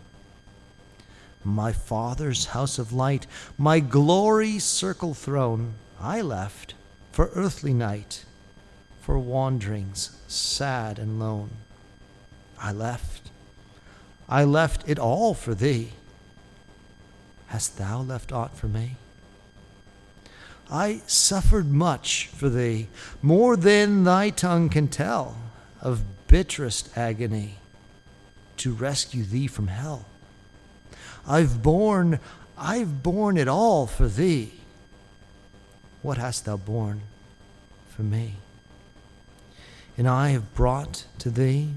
My 1.43 1.71
Father's 1.71 2.47
house 2.47 2.77
of 2.77 2.91
light, 2.91 3.25
my 3.57 3.79
glory 3.79 4.59
circle 4.59 5.13
throne, 5.13 5.75
I 5.99 6.21
left 6.21 6.73
for 7.11 7.31
earthly 7.33 7.73
night, 7.73 8.25
for 9.01 9.17
wanderings 9.17 10.17
sad 10.27 10.99
and 10.99 11.19
lone. 11.19 11.51
I 12.59 12.71
left 12.71 13.29
I 14.29 14.43
left 14.43 14.87
it 14.87 14.99
all 14.99 15.33
for 15.33 15.55
thee. 15.55 15.89
Hast 17.47 17.79
thou 17.79 18.01
left 18.01 18.31
aught 18.31 18.55
for 18.55 18.67
me? 18.67 18.95
I 20.69 21.01
suffered 21.07 21.71
much 21.71 22.27
for 22.27 22.47
thee, 22.47 22.89
more 23.23 23.57
than 23.57 24.03
thy 24.03 24.29
tongue 24.29 24.69
can 24.69 24.87
tell, 24.87 25.35
of 25.81 26.27
bitterest 26.27 26.95
agony, 26.95 27.55
to 28.57 28.71
rescue 28.71 29.23
thee 29.23 29.47
from 29.47 29.67
hell. 29.67 30.05
I've 31.29 31.61
borne, 31.61 32.19
I've 32.57 33.03
borne 33.03 33.37
it 33.37 33.47
all 33.47 33.85
for 33.85 34.07
thee. 34.07 34.51
What 36.01 36.17
hast 36.17 36.45
thou 36.45 36.57
borne 36.57 37.01
for 37.89 38.01
me? 38.01 38.37
And 39.95 40.07
I 40.07 40.29
have 40.29 40.55
brought 40.55 41.05
to 41.19 41.29
thee 41.29 41.69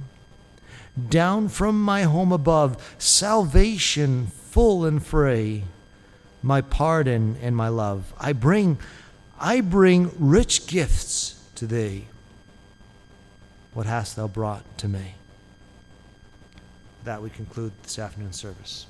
down 1.08 1.48
from 1.48 1.80
my 1.80 2.02
home 2.02 2.32
above, 2.32 2.94
salvation 2.98 4.26
full 4.26 4.84
and 4.84 5.04
free, 5.04 5.64
my 6.42 6.60
pardon 6.60 7.36
and 7.42 7.56
my 7.56 7.68
love. 7.68 8.12
I 8.18 8.32
bring, 8.32 8.78
I 9.38 9.60
bring 9.60 10.10
rich 10.18 10.66
gifts 10.66 11.42
to 11.56 11.66
thee. 11.66 12.06
What 13.74 13.86
hast 13.86 14.16
thou 14.16 14.28
brought 14.28 14.78
to 14.78 14.88
me? 14.88 15.14
That 17.04 17.22
we 17.22 17.30
conclude 17.30 17.72
this 17.82 17.98
afternoon's 17.98 18.36
service. 18.36 18.86